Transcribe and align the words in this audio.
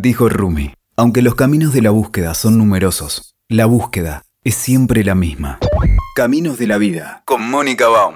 Dijo 0.00 0.28
Rumi, 0.28 0.72
aunque 0.96 1.22
los 1.22 1.34
caminos 1.34 1.72
de 1.72 1.82
la 1.82 1.90
búsqueda 1.90 2.32
son 2.34 2.56
numerosos, 2.56 3.34
la 3.48 3.66
búsqueda 3.66 4.22
es 4.44 4.54
siempre 4.54 5.02
la 5.02 5.16
misma. 5.16 5.58
Caminos 6.14 6.56
de 6.56 6.68
la 6.68 6.78
vida, 6.78 7.24
con 7.24 7.50
Mónica 7.50 7.88
Baum. 7.88 8.14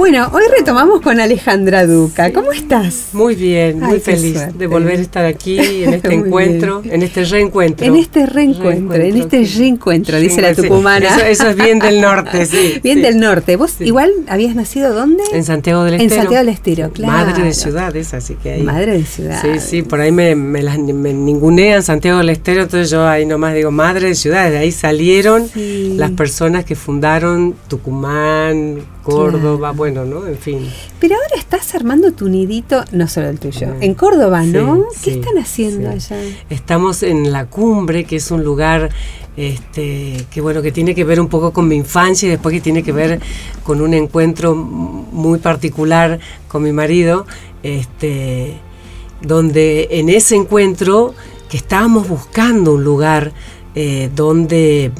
Bueno, 0.00 0.30
hoy 0.32 0.44
retomamos 0.56 1.02
con 1.02 1.20
Alejandra 1.20 1.84
Duca. 1.86 2.32
¿Cómo 2.32 2.52
estás? 2.52 3.08
Muy 3.12 3.34
bien, 3.34 3.80
muy 3.80 3.96
Ay, 3.96 4.00
feliz 4.00 4.40
de 4.56 4.66
volver 4.66 4.98
a 4.98 5.02
estar 5.02 5.26
aquí 5.26 5.58
en 5.84 5.92
este 5.94 6.14
encuentro, 6.14 6.80
en 6.86 7.02
este 7.02 7.22
reencuentro. 7.26 7.86
En 7.86 7.96
este 7.96 8.24
reencuentro, 8.24 8.94
en 8.96 9.16
este 9.18 9.44
sí. 9.44 9.58
reencuentro, 9.58 10.18
dice 10.18 10.40
la 10.40 10.54
Sí, 10.54 10.62
tucumana. 10.62 11.06
Eso, 11.06 11.26
eso 11.26 11.48
es 11.50 11.56
bien 11.56 11.78
del 11.80 12.00
norte, 12.00 12.46
sí. 12.50 12.80
Bien 12.82 12.96
sí. 12.96 13.02
del 13.02 13.20
norte. 13.20 13.56
¿Vos 13.56 13.72
Sí. 13.76 13.84
igual 13.84 14.10
habías 14.26 14.54
nacido 14.54 14.94
dónde? 14.94 15.22
En 15.34 15.44
Santiago 15.44 15.84
del 15.84 15.94
En 15.96 16.00
Estero. 16.00 16.22
Santiago 16.22 16.44
del 16.46 16.54
Estero, 16.54 16.90
claro. 16.92 17.12
Madre 17.12 17.44
de 17.44 17.52
ciudades, 17.52 18.14
así 18.14 18.36
que 18.42 18.52
ahí. 18.52 18.62
Madre 18.62 18.92
de 18.92 19.04
ciudad. 19.04 19.42
Sí, 19.42 19.60
sí, 19.60 19.82
por 19.82 20.00
ahí 20.00 20.12
me, 20.12 20.34
me, 20.34 20.62
las, 20.62 20.78
me 20.78 21.12
ningunean 21.12 21.82
Santiago 21.82 22.16
del 22.20 22.30
Estero, 22.30 22.62
entonces 22.62 22.88
yo 22.88 23.06
ahí 23.06 23.26
nomás 23.26 23.52
digo 23.54 23.70
madre 23.70 24.08
de 24.08 24.14
ciudades. 24.14 24.52
De 24.52 24.58
ahí 24.60 24.72
salieron 24.72 25.46
Sí. 25.46 25.92
las 25.98 26.10
personas 26.12 26.64
que 26.64 26.74
fundaron 26.74 27.54
Tucumán, 27.68 28.78
Córdoba, 29.10 29.72
bueno, 29.72 30.04
¿no? 30.04 30.26
En 30.26 30.38
fin. 30.38 30.70
Pero 30.98 31.16
ahora 31.16 31.36
estás 31.36 31.74
armando 31.74 32.12
tu 32.12 32.28
nidito, 32.28 32.84
no 32.92 33.08
solo 33.08 33.28
el 33.28 33.38
tuyo, 33.38 33.74
en 33.80 33.94
Córdoba, 33.94 34.44
¿no? 34.44 34.86
¿Qué 35.02 35.12
sí, 35.12 35.18
están 35.18 35.38
haciendo 35.38 35.90
sí. 35.98 36.14
allá? 36.14 36.22
Estamos 36.48 37.02
en 37.02 37.32
la 37.32 37.46
cumbre, 37.46 38.04
que 38.04 38.16
es 38.16 38.30
un 38.30 38.44
lugar 38.44 38.90
este, 39.36 40.26
que 40.30 40.40
bueno, 40.40 40.60
que 40.60 40.72
tiene 40.72 40.94
que 40.94 41.04
ver 41.04 41.20
un 41.20 41.28
poco 41.28 41.52
con 41.52 41.66
mi 41.68 41.76
infancia 41.76 42.26
y 42.26 42.30
después 42.30 42.52
que 42.52 42.60
tiene 42.60 42.82
que 42.82 42.92
ver 42.92 43.20
con 43.62 43.80
un 43.80 43.94
encuentro 43.94 44.54
muy 44.54 45.38
particular 45.38 46.20
con 46.48 46.62
mi 46.62 46.72
marido, 46.72 47.26
este, 47.62 48.58
donde 49.22 49.88
en 49.92 50.08
ese 50.08 50.36
encuentro 50.36 51.14
que 51.48 51.56
estábamos 51.56 52.08
buscando 52.08 52.74
un 52.74 52.84
lugar 52.84 53.32
eh, 53.74 54.10
donde 54.14 54.92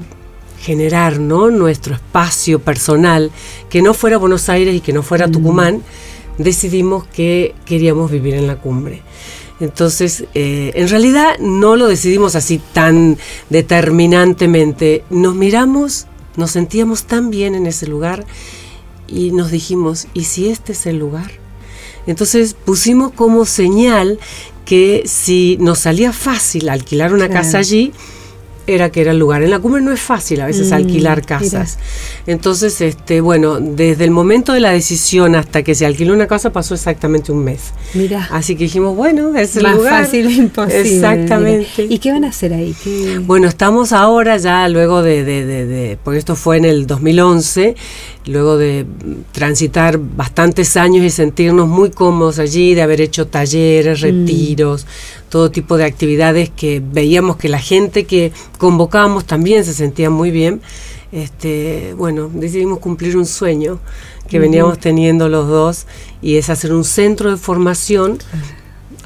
generar 0.60 1.18
¿no? 1.18 1.50
nuestro 1.50 1.94
espacio 1.94 2.60
personal, 2.60 3.30
que 3.68 3.82
no 3.82 3.94
fuera 3.94 4.18
Buenos 4.18 4.48
Aires 4.48 4.74
y 4.74 4.80
que 4.80 4.92
no 4.92 5.02
fuera 5.02 5.30
Tucumán, 5.30 5.82
decidimos 6.38 7.06
que 7.06 7.54
queríamos 7.64 8.10
vivir 8.10 8.34
en 8.34 8.46
la 8.46 8.56
cumbre. 8.56 9.02
Entonces, 9.58 10.24
eh, 10.34 10.72
en 10.74 10.88
realidad 10.88 11.38
no 11.38 11.76
lo 11.76 11.86
decidimos 11.86 12.34
así 12.34 12.60
tan 12.72 13.18
determinantemente. 13.50 15.04
Nos 15.10 15.34
miramos, 15.34 16.06
nos 16.36 16.52
sentíamos 16.52 17.04
tan 17.04 17.30
bien 17.30 17.54
en 17.54 17.66
ese 17.66 17.86
lugar 17.86 18.24
y 19.08 19.32
nos 19.32 19.50
dijimos, 19.50 20.06
¿y 20.14 20.24
si 20.24 20.48
este 20.48 20.72
es 20.72 20.86
el 20.86 20.98
lugar? 20.98 21.30
Entonces 22.06 22.54
pusimos 22.54 23.12
como 23.12 23.44
señal 23.44 24.18
que 24.64 25.02
si 25.04 25.58
nos 25.60 25.80
salía 25.80 26.12
fácil 26.12 26.68
alquilar 26.68 27.12
una 27.12 27.26
Claro. 27.26 27.42
casa 27.42 27.58
allí, 27.58 27.92
era 28.66 28.90
que 28.90 29.00
era 29.00 29.10
el 29.12 29.18
lugar. 29.18 29.42
En 29.42 29.50
la 29.50 29.58
cumbre 29.58 29.80
no 29.82 29.92
es 29.92 30.00
fácil 30.00 30.40
a 30.40 30.46
veces 30.46 30.70
Mm, 30.70 30.74
alquilar 30.74 31.24
casas. 31.26 31.78
Entonces, 32.26 32.80
este, 32.80 33.20
bueno, 33.20 33.58
desde 33.60 34.04
el 34.04 34.10
momento 34.10 34.52
de 34.52 34.60
la 34.60 34.70
decisión 34.70 35.34
hasta 35.34 35.62
que 35.62 35.74
se 35.74 35.86
alquiló 35.86 36.14
una 36.14 36.26
casa 36.26 36.50
pasó 36.52 36.74
exactamente 36.74 37.32
un 37.32 37.44
mes. 37.44 37.72
Mira, 37.94 38.28
Así 38.30 38.54
que 38.56 38.64
dijimos, 38.64 38.96
bueno, 38.96 39.36
es 39.36 39.56
el 39.56 39.62
más 39.64 39.76
lugar. 39.76 40.04
fácil 40.04 40.30
imposible. 40.36 40.80
Exactamente. 40.80 41.66
mira. 41.78 41.94
¿Y 41.94 41.98
qué 41.98 42.12
van 42.12 42.24
a 42.24 42.28
hacer 42.28 42.52
ahí? 42.54 42.74
¿Qué- 42.82 43.18
Bueno, 43.24 43.48
estamos 43.48 43.92
ahora 43.92 44.36
ya 44.36 44.68
luego 44.68 45.02
de, 45.02 45.24
de, 45.24 45.44
de- 45.46 45.66
de- 45.66 45.98
porque 46.02 46.18
esto 46.18 46.36
fue 46.36 46.56
en 46.58 46.64
el 46.64 46.86
2011, 46.86 47.74
luego 48.26 48.56
de 48.58 48.84
mm, 48.84 49.12
transitar 49.32 49.98
bastantes 49.98 50.76
años 50.76 51.04
y 51.04 51.10
sentirnos 51.10 51.66
muy 51.68 51.90
cómodos 51.90 52.38
allí, 52.38 52.74
de 52.74 52.82
haber 52.82 53.00
hecho 53.00 53.26
talleres, 53.26 54.00
retiros, 54.00 54.86
todo 55.30 55.50
tipo 55.50 55.78
de 55.78 55.84
actividades 55.84 56.50
que 56.50 56.82
veíamos 56.84 57.36
que 57.38 57.48
la 57.48 57.58
gente 57.60 58.04
que 58.04 58.32
convocábamos 58.58 59.24
también 59.24 59.64
se 59.64 59.72
sentía 59.72 60.10
muy 60.10 60.30
bien. 60.30 60.60
Este, 61.12 61.94
bueno, 61.96 62.30
decidimos 62.34 62.78
cumplir 62.80 63.16
un 63.16 63.24
sueño 63.26 63.80
que 64.28 64.38
veníamos 64.38 64.78
teniendo 64.78 65.28
los 65.28 65.48
dos 65.48 65.86
y 66.22 66.36
es 66.36 66.50
hacer 66.50 66.72
un 66.72 66.84
centro 66.84 67.30
de 67.30 67.36
formación 67.36 68.18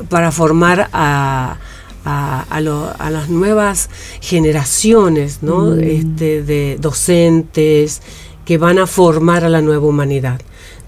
para 0.09 0.31
formar 0.32 0.91
a, 0.93 1.56
a, 2.04 2.43
a 2.50 2.60
lo- 2.60 2.93
a 2.99 3.10
las 3.10 3.28
nuevas 3.31 3.88
generaciones 4.20 5.38
¿no? 5.43 5.75
este, 5.76 6.43
de 6.43 6.76
docentes 6.81 8.03
que 8.44 8.59
van 8.59 8.78
a 8.78 8.87
formar 8.87 9.44
a 9.44 9.49
la 9.49 9.62
nueva 9.62 9.87
humanidad, 9.87 10.41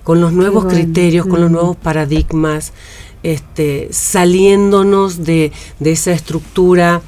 con 0.05 0.21
los 0.21 0.33
nuevos 0.35 0.65
bueno. 0.65 0.79
criterios, 0.79 1.25
con 1.27 1.41
los 1.41 1.51
nuevos 1.51 1.77
paradigmas, 1.77 2.73
este, 3.23 3.89
saliéndonos 3.91 5.25
de, 5.25 5.53
de 5.79 5.93
esa 5.93 6.13
estructura 6.13 7.03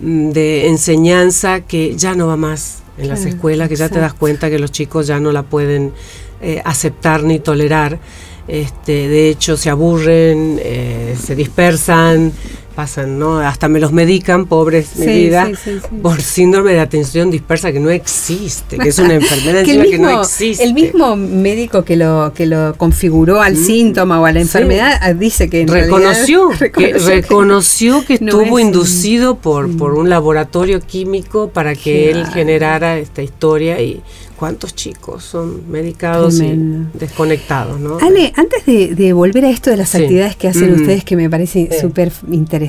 mm, 0.00 0.30
de 0.30 0.68
enseñanza 0.68 1.60
que 1.60 1.96
ya 1.96 2.14
no 2.14 2.26
va 2.26 2.36
más 2.36 2.82
en 2.98 3.08
las 3.08 3.20
Claro, 3.20 3.34
escuelas, 3.34 3.68
que 3.68 3.76
ya 3.76 3.88
te 3.88 3.98
das 3.98 4.14
cuenta 4.14 4.50
que 4.50 4.58
los 4.58 4.70
chicos 4.70 5.06
ya 5.06 5.18
no 5.18 5.32
la 5.32 5.42
pueden 5.42 5.92
eh, 6.40 6.62
aceptar 6.64 7.22
ni 7.22 7.38
tolerar. 7.40 7.98
Este, 8.46 9.08
de 9.08 9.30
hecho, 9.30 9.56
se 9.56 9.70
aburren, 9.70 10.60
eh, 10.62 11.16
se 11.20 11.34
dispersan, 11.34 12.32
pasan, 12.74 13.18
¿no? 13.18 13.38
Hasta 13.38 13.68
me 13.68 13.80
los 13.80 13.92
medican, 13.92 14.46
pobres, 14.46 14.88
Sí, 14.94 15.06
vida, 15.06 15.46
sí, 15.62 15.78
sí, 15.80 15.96
por 16.02 16.20
síndrome 16.20 16.72
de 16.72 16.80
atención 16.80 17.30
dispersa 17.30 17.72
que 17.72 17.80
no 17.80 17.90
existe, 17.90 18.78
que 18.78 18.88
es 18.88 18.98
una 18.98 19.14
enfermedad 19.20 19.64
Que 19.64 19.78
mismo, 19.78 20.06
no 20.10 20.22
existe. 20.22 20.64
el 20.64 20.74
mismo 20.74 21.16
médico 21.16 21.84
que 21.84 21.96
lo 21.96 22.32
que 22.34 22.46
lo 22.46 22.74
configuró 22.76 23.40
al 23.40 23.56
síntoma 23.56 24.20
o 24.20 24.26
a 24.26 24.32
la 24.32 24.40
enfermedad 24.40 24.98
ah, 25.00 25.12
dice 25.12 25.48
que 25.48 25.62
en 25.62 25.68
reconoció, 25.68 26.50
realidad- 26.58 26.72
que, 26.72 26.98
reconoció 26.98 28.04
que 28.04 28.18
no 28.20 28.40
estuvo 28.40 28.58
es 28.58 28.64
inducido 28.64 29.36
por, 29.36 29.76
por 29.76 29.94
un 29.94 30.08
laboratorio 30.10 30.80
químico 30.80 31.48
para 31.50 31.74
que 31.74 32.10
él 32.10 32.26
generara 32.26 32.98
esta 32.98 33.22
historia 33.22 33.80
y 33.80 34.00
cuántos 34.36 34.74
chicos 34.74 35.22
son 35.22 35.70
medicados 35.70 36.36
Tremendo. 36.38 36.88
y 36.94 36.98
desconectados, 36.98 37.78
¿no? 37.80 37.98
Ale, 38.00 38.32
antes 38.36 38.66
de, 38.66 38.94
de 38.94 39.12
volver 39.12 39.44
a 39.44 39.50
esto 39.50 39.70
de 39.70 39.76
las 39.76 39.94
actividades 39.94 40.34
que 40.36 40.48
hacen 40.48 40.74
ustedes, 40.74 41.04
que 41.04 41.14
me 41.16 41.30
parece 41.30 41.68
súper 41.80 42.10
interesante, 42.30 42.63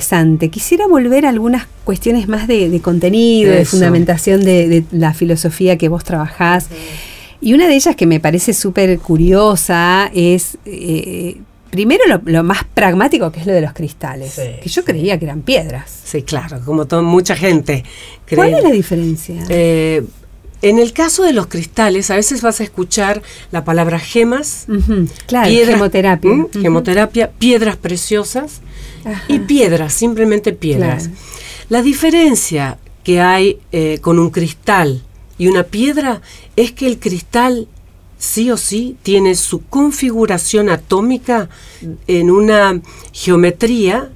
quisiera 0.49 0.87
volver 0.87 1.25
a 1.25 1.29
algunas 1.29 1.67
cuestiones 1.83 2.27
más 2.27 2.47
de, 2.47 2.69
de 2.69 2.79
contenido, 2.81 3.51
de 3.53 3.65
fundamentación 3.65 4.43
de, 4.43 4.67
de 4.67 4.83
la 4.91 5.13
filosofía 5.13 5.77
que 5.77 5.89
vos 5.89 6.03
trabajás. 6.03 6.67
Y 7.41 7.53
una 7.53 7.67
de 7.67 7.75
ellas 7.75 7.95
que 7.95 8.05
me 8.05 8.19
parece 8.19 8.53
súper 8.53 8.97
curiosa 8.99 10.09
es, 10.13 10.57
eh, 10.65 11.37
primero, 11.69 12.03
lo, 12.07 12.21
lo 12.25 12.43
más 12.43 12.63
pragmático 12.73 13.31
que 13.31 13.41
es 13.41 13.45
lo 13.45 13.53
de 13.53 13.61
los 13.61 13.73
cristales, 13.73 14.33
Sí, 14.33 14.41
que 14.61 14.69
yo 14.69 14.83
creía 14.83 15.19
que 15.19 15.25
eran 15.25 15.41
piedras. 15.41 15.91
Sí, 16.05 16.23
claro, 16.23 16.59
como 16.65 16.85
mucha 17.03 17.35
gente 17.35 17.83
cree. 18.25 18.37
¿Cuál 18.37 18.53
es 18.55 18.63
la 18.63 18.71
diferencia? 18.71 19.43
Eh, 19.49 20.03
en 20.61 20.79
el 20.79 20.93
caso 20.93 21.21
de 21.23 21.33
los 21.33 21.45
cristales, 21.47 22.09
a 22.09 22.15
veces 22.15 22.41
vas 22.41 22.59
a 22.61 22.63
escuchar 22.63 23.21
la 23.51 23.63
palabra 23.65 23.99
gemas, 23.99 24.65
Claro, 25.27 25.47
piedras- 25.49 25.75
gemoterapia. 25.75 26.47
Gemoterapia, 26.59 27.29
piedras 27.37 27.75
preciosas 27.75 28.61
Ajá. 29.05 29.23
y 29.29 29.39
piedras, 29.39 29.93
simplemente 29.93 30.51
piedras. 30.53 31.03
Claro. 31.07 31.19
La 31.69 31.81
diferencia 31.81 32.77
que 33.03 33.21
hay 33.21 33.59
eh, 33.71 33.99
con 34.01 34.19
un 34.19 34.29
cristal 34.31 35.01
y 35.37 35.47
una 35.47 35.63
piedra 35.63 36.21
es 36.55 36.71
que 36.71 36.87
el 36.87 36.99
cristal 36.99 37.67
sí 38.17 38.49
o 38.51 38.57
sí 38.57 38.97
tiene 39.03 39.35
su 39.35 39.63
configuración 39.65 40.69
atómica 40.69 41.49
en 42.07 42.31
una 42.31 42.81
geometría 43.11 44.09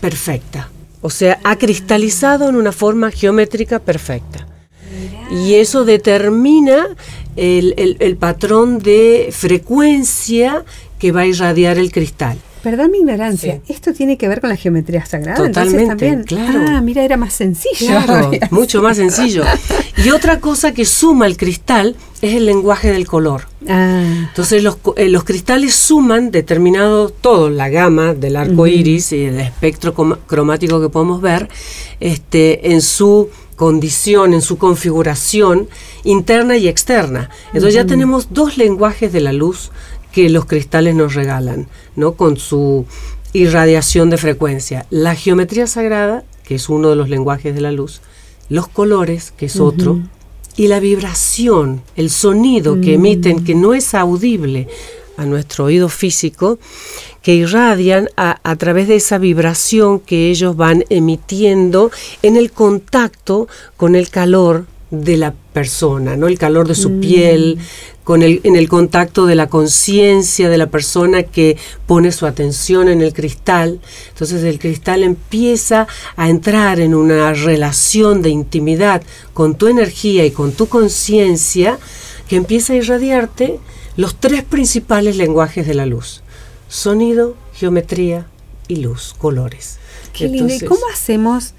perfecta. 0.00 0.70
O 1.00 1.10
sea, 1.10 1.38
ha 1.44 1.56
cristalizado 1.56 2.48
en 2.48 2.56
una 2.56 2.72
forma 2.72 3.10
geométrica 3.10 3.78
perfecta. 3.78 4.46
Y 5.30 5.54
eso 5.54 5.84
determina 5.84 6.88
el, 7.36 7.74
el- 7.76 7.96
el 8.00 8.16
patrón 8.16 8.78
de 8.80 9.28
frecuencia 9.30 10.64
que 10.98 11.12
va 11.12 11.20
a 11.20 11.26
irradiar 11.26 11.78
el 11.78 11.92
cristal. 11.92 12.38
Perdón 12.70 12.90
mi 12.90 12.98
ignorancia, 12.98 13.60
Sí. 13.66 13.72
¿esto 13.72 13.94
tiene 13.94 14.18
que 14.18 14.28
ver 14.28 14.42
con 14.42 14.50
la 14.50 14.56
geometría 14.56 15.06
sagrada? 15.06 15.36
Totalmente, 15.38 15.82
Entonces 15.82 15.88
también. 15.88 16.24
claro. 16.52 16.64
Ah, 16.68 16.80
mira, 16.82 17.02
era 17.02 17.16
más 17.16 17.32
sencillo. 17.32 17.86
Claro, 18.04 18.30
mucho 18.50 18.82
más 18.82 18.98
sencillo. 18.98 19.42
Y 20.04 20.10
otra 20.10 20.38
cosa 20.38 20.72
que 20.74 20.84
suma 20.84 21.24
el 21.26 21.38
cristal 21.38 21.96
es 22.20 22.34
el 22.34 22.44
lenguaje 22.44 22.92
del 22.92 23.06
color. 23.06 23.44
Ah, 23.68 24.02
Entonces 24.28 24.62
los, 24.62 24.76
eh, 24.96 25.08
los 25.08 25.24
cristales 25.24 25.74
suman 25.76 26.30
determinado 26.30 27.08
todo, 27.08 27.48
la 27.48 27.70
gama 27.70 28.12
del 28.12 28.36
arco 28.36 28.66
iris 28.66 29.12
y 29.12 29.24
el 29.24 29.40
espectro 29.40 29.94
cromático 29.94 30.78
que 30.78 30.90
podemos 30.90 31.22
ver, 31.22 31.48
este, 32.00 32.72
en 32.72 32.82
su 32.82 33.30
condición, 33.56 34.34
en 34.34 34.42
su 34.42 34.58
configuración 34.58 35.68
interna 36.04 36.58
y 36.58 36.68
externa. 36.68 37.30
Entonces 37.48 37.72
ya 37.74 37.86
tenemos 37.86 38.28
dos 38.30 38.58
lenguajes 38.58 39.10
de 39.12 39.20
la 39.20 39.32
luz 39.32 39.70
que 40.12 40.28
los 40.28 40.46
cristales 40.46 40.94
nos 40.94 41.14
regalan, 41.14 41.68
¿no? 41.96 42.14
Con 42.14 42.36
su 42.36 42.86
irradiación 43.32 44.10
de 44.10 44.18
frecuencia. 44.18 44.86
La 44.90 45.14
geometría 45.14 45.66
sagrada, 45.66 46.24
que 46.44 46.56
es 46.56 46.68
uno 46.68 46.90
de 46.90 46.96
los 46.96 47.08
lenguajes 47.08 47.54
de 47.54 47.60
la 47.60 47.72
luz, 47.72 48.00
los 48.48 48.68
colores, 48.68 49.32
que 49.36 49.46
es 49.46 49.60
otro, 49.60 50.00
y 50.56 50.68
la 50.68 50.80
vibración, 50.80 51.82
el 51.94 52.10
sonido 52.10 52.80
que 52.80 52.94
emiten, 52.94 53.44
que 53.44 53.54
no 53.54 53.74
es 53.74 53.94
audible 53.94 54.68
a 55.16 55.26
nuestro 55.26 55.66
oído 55.66 55.88
físico 55.88 56.58
que 57.22 57.34
irradian 57.34 58.08
a, 58.16 58.38
a, 58.42 58.56
través 58.56 58.88
de 58.88 58.96
esa 58.96 59.18
vibración 59.18 59.98
que 59.98 60.30
ellos 60.30 60.56
van 60.56 60.84
emitiendo 60.88 61.90
en 62.22 62.36
el 62.36 62.52
contacto 62.52 63.48
con 63.76 63.96
el 63.96 64.10
calor 64.10 64.66
de 64.90 65.16
la 65.16 65.34
persona, 65.52 66.16
¿no? 66.16 66.28
El 66.28 66.38
calor 66.38 66.66
de 66.66 66.74
su 66.74 66.90
Mm. 66.90 67.00
piel, 67.00 67.58
con 68.04 68.22
el, 68.22 68.40
en 68.44 68.56
el 68.56 68.70
contacto 68.70 69.26
de 69.26 69.34
la 69.34 69.48
conciencia 69.48 70.48
de 70.48 70.56
la 70.56 70.68
persona 70.70 71.24
que 71.24 71.58
pone 71.86 72.10
su 72.10 72.24
atención 72.24 72.88
en 72.88 73.02
el 73.02 73.12
cristal. 73.12 73.80
Entonces 74.08 74.42
el 74.44 74.58
cristal 74.58 75.02
empieza 75.02 75.86
a 76.16 76.30
entrar 76.30 76.80
en 76.80 76.94
una 76.94 77.34
relación 77.34 78.22
de 78.22 78.30
intimidad 78.30 79.02
con 79.34 79.56
tu 79.56 79.66
energía 79.66 80.24
y 80.24 80.30
con 80.30 80.52
tu 80.52 80.68
conciencia 80.68 81.78
que 82.28 82.36
empieza 82.36 82.72
a 82.72 82.76
irradiarte 82.76 83.60
los 83.96 84.18
tres 84.18 84.42
principales 84.42 85.16
lenguajes 85.16 85.66
de 85.66 85.74
la 85.74 85.84
luz. 85.84 86.22
Sonido, 86.68 87.36
geometría 87.52 88.26
y 88.68 88.76
luz, 88.76 89.14
colores. 89.18 89.78
Qué 90.14 90.28
lindo. 90.28 90.52
¿Y 90.54 90.60
cómo 90.60 90.80
hacemos 90.92 91.52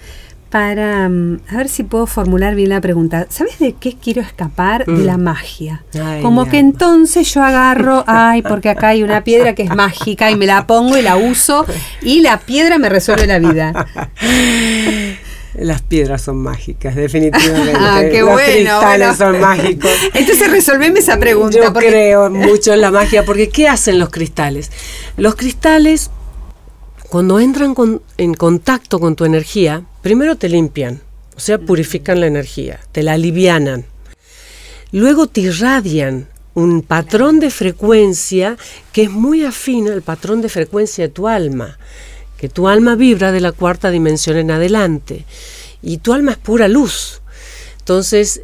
para, 0.50 1.08
mm, 1.10 1.42
a 1.52 1.58
ver 1.58 1.70
si 1.70 1.84
puedo 1.84 2.08
formular 2.08 2.56
bien 2.56 2.70
la 2.70 2.82
pregunta, 2.82 3.28
¿sabes 3.30 3.60
de 3.60 3.74
qué 3.74 3.96
quiero 4.02 4.22
escapar? 4.22 4.86
De 4.86 4.92
Mm. 4.94 5.06
la 5.06 5.18
magia. 5.18 5.84
Ay, 6.04 6.22
Como 6.24 6.46
que 6.46 6.58
alma. 6.58 6.70
entonces 6.72 7.32
yo 7.34 7.44
agarro, 7.44 8.04
ay, 8.08 8.42
porque 8.42 8.70
acá 8.70 8.90
hay 8.90 9.04
una 9.04 9.24
piedra 9.24 9.54
que 9.54 9.64
es 9.64 9.76
mágica 9.76 10.32
y 10.32 10.36
me 10.36 10.46
la 10.48 10.66
pongo 10.66 10.98
y 10.98 11.02
la 11.04 11.18
uso 11.18 11.66
y 12.02 12.22
la 12.22 12.40
piedra 12.40 12.78
me 12.80 12.90
resuelve 12.90 13.28
la 13.28 13.38
vida. 13.40 13.88
Las 15.56 15.82
piedras 15.82 16.22
son 16.22 16.38
mágicas, 16.38 16.96
definitivamente. 16.96 17.74
Ah, 17.80 18.02
qué 18.10 18.20
Los 18.22 18.30
bueno, 18.32 18.46
cristales 18.80 19.18
bueno. 19.18 19.32
son 19.34 19.42
mágicos. 19.42 19.92
Entonces 20.14 20.50
resolveme 20.52 21.00
esa 21.00 21.18
pregunta. 21.20 21.58
Yo 21.58 21.74
porque- 21.74 21.90
creo 21.90 22.30
mucho 22.30 22.74
en 22.74 22.82
la 22.82 22.92
magia, 22.92 23.26
porque 23.26 23.50
¿qué 23.50 23.68
hacen 23.68 24.00
los 24.00 24.10
cristales? 24.10 24.72
Los 25.18 25.36
cristales, 25.36 26.12
cuando 27.10 27.40
entran 27.40 27.74
con- 27.76 28.02
en 28.18 28.36
contacto 28.36 29.00
con 29.00 29.16
tu 29.16 29.26
energía, 29.26 29.84
primero 30.02 30.36
te 30.36 30.50
limpian, 30.50 31.02
o 31.36 31.40
sea, 31.40 31.58
purifican 31.58 32.20
la 32.20 32.28
energía, 32.28 32.80
te 32.92 33.04
la 33.04 33.14
alivianan. 33.14 33.86
Luego 34.92 35.28
te 35.28 35.42
irradian 35.42 36.28
un 36.54 36.82
patrón 36.82 37.40
de 37.40 37.52
frecuencia 37.52 38.58
que 38.92 39.04
es 39.04 39.10
muy 39.10 39.46
afín 39.46 39.88
al 39.88 40.02
patrón 40.02 40.42
de 40.42 40.50
frecuencia 40.50 41.08
de 41.08 41.14
tu 41.14 41.28
alma, 41.28 41.78
que 42.38 42.50
tu 42.50 42.68
alma 42.68 42.96
vibra 42.96 43.32
de 43.32 43.40
la 43.40 43.52
cuarta 43.52 43.92
dimensión 43.92 44.38
en 44.38 44.52
adelante, 44.52 45.26
y 45.82 46.00
tu 46.00 46.14
alma 46.14 46.32
es 46.32 46.38
pura 46.38 46.68
luz. 46.68 47.22
Entonces, 47.80 48.42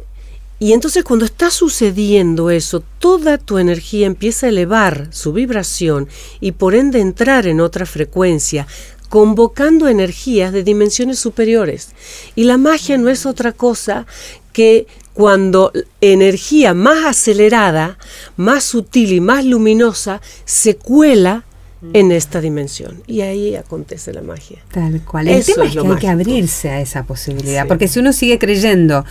y 0.58 0.72
entonces 0.72 1.04
cuando 1.04 1.26
está 1.26 1.50
sucediendo 1.50 2.48
eso, 2.48 2.82
toda 2.98 3.36
tu 3.36 3.58
energía 3.58 4.06
empieza 4.06 4.46
a 4.46 4.48
elevar 4.48 5.08
su 5.10 5.34
vibración 5.34 6.08
y 6.40 6.52
por 6.52 6.74
ende 6.74 7.00
entrar 7.00 7.46
en 7.46 7.60
otra 7.60 7.84
frecuencia, 7.84 8.66
convocando 9.08 9.88
energías 9.88 10.52
de 10.52 10.62
dimensiones 10.62 11.18
superiores. 11.18 11.90
Y 12.34 12.44
la 12.44 12.58
magia 12.58 12.98
no 12.98 13.08
es 13.08 13.26
otra 13.26 13.52
cosa 13.52 14.06
que 14.52 14.86
cuando 15.14 15.72
energía 16.00 16.74
más 16.74 17.04
acelerada, 17.04 17.98
más 18.36 18.64
sutil 18.64 19.12
y 19.12 19.20
más 19.20 19.44
luminosa 19.44 20.20
se 20.44 20.76
cuela 20.76 21.44
en 21.92 22.12
esta 22.12 22.40
dimensión. 22.40 23.02
Y 23.06 23.20
ahí 23.20 23.54
acontece 23.54 24.12
la 24.12 24.22
magia. 24.22 24.58
Tal 24.72 25.02
cual. 25.02 25.28
El 25.28 25.36
Eso 25.36 25.52
tema 25.54 25.66
es 25.66 25.72
que 25.72 25.80
hay 25.80 25.96
que 25.96 26.08
abrirse 26.08 26.70
a 26.70 26.80
esa 26.80 27.04
posibilidad. 27.04 27.62
Sí. 27.62 27.68
Porque 27.68 27.88
si 27.88 28.00
uno 28.00 28.12
sigue 28.12 28.38
creyendo 28.38 29.04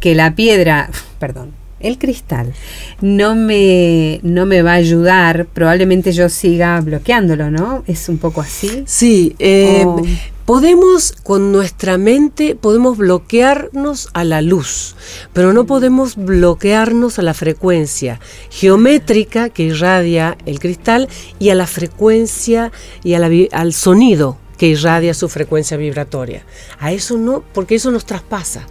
que 0.00 0.14
la 0.14 0.34
piedra, 0.34 0.90
perdón, 1.18 1.52
el 1.84 1.98
cristal 1.98 2.52
no 3.00 3.34
me, 3.34 4.20
no 4.22 4.46
me 4.46 4.62
va 4.62 4.72
a 4.72 4.76
ayudar, 4.76 5.46
probablemente 5.46 6.12
yo 6.12 6.28
siga 6.28 6.80
bloqueándolo, 6.80 7.50
¿no? 7.50 7.84
Es 7.86 8.08
un 8.08 8.18
poco 8.18 8.40
así. 8.40 8.82
Sí, 8.86 9.36
eh, 9.38 9.82
Oh. 9.86 10.02
podemos 10.46 11.12
con 11.12 11.52
nuestra 11.52 11.98
mente, 11.98 12.54
podemos 12.54 12.96
bloquearnos 12.96 14.08
a 14.14 14.24
la 14.24 14.40
luz, 14.42 14.94
pero 15.32 15.52
no 15.52 15.66
podemos 15.66 16.16
bloquearnos 16.16 17.18
a 17.18 17.22
la 17.22 17.34
frecuencia 17.34 18.20
geométrica 18.50 19.48
que 19.50 19.64
irradia 19.64 20.36
el 20.46 20.58
cristal 20.58 21.08
y 21.38 21.50
a 21.50 21.54
la 21.54 21.66
frecuencia 21.66 22.72
y 23.02 23.14
a 23.14 23.18
la 23.18 23.30
al 23.52 23.72
sonido 23.72 24.38
que 24.58 24.68
irradia 24.68 25.14
su 25.14 25.28
frecuencia 25.28 25.76
vibratoria. 25.76 26.44
A 26.78 26.92
eso 26.92 27.18
no, 27.18 27.42
porque 27.52 27.74
eso 27.74 27.90
nos 27.90 28.06
traspasa. 28.06 28.66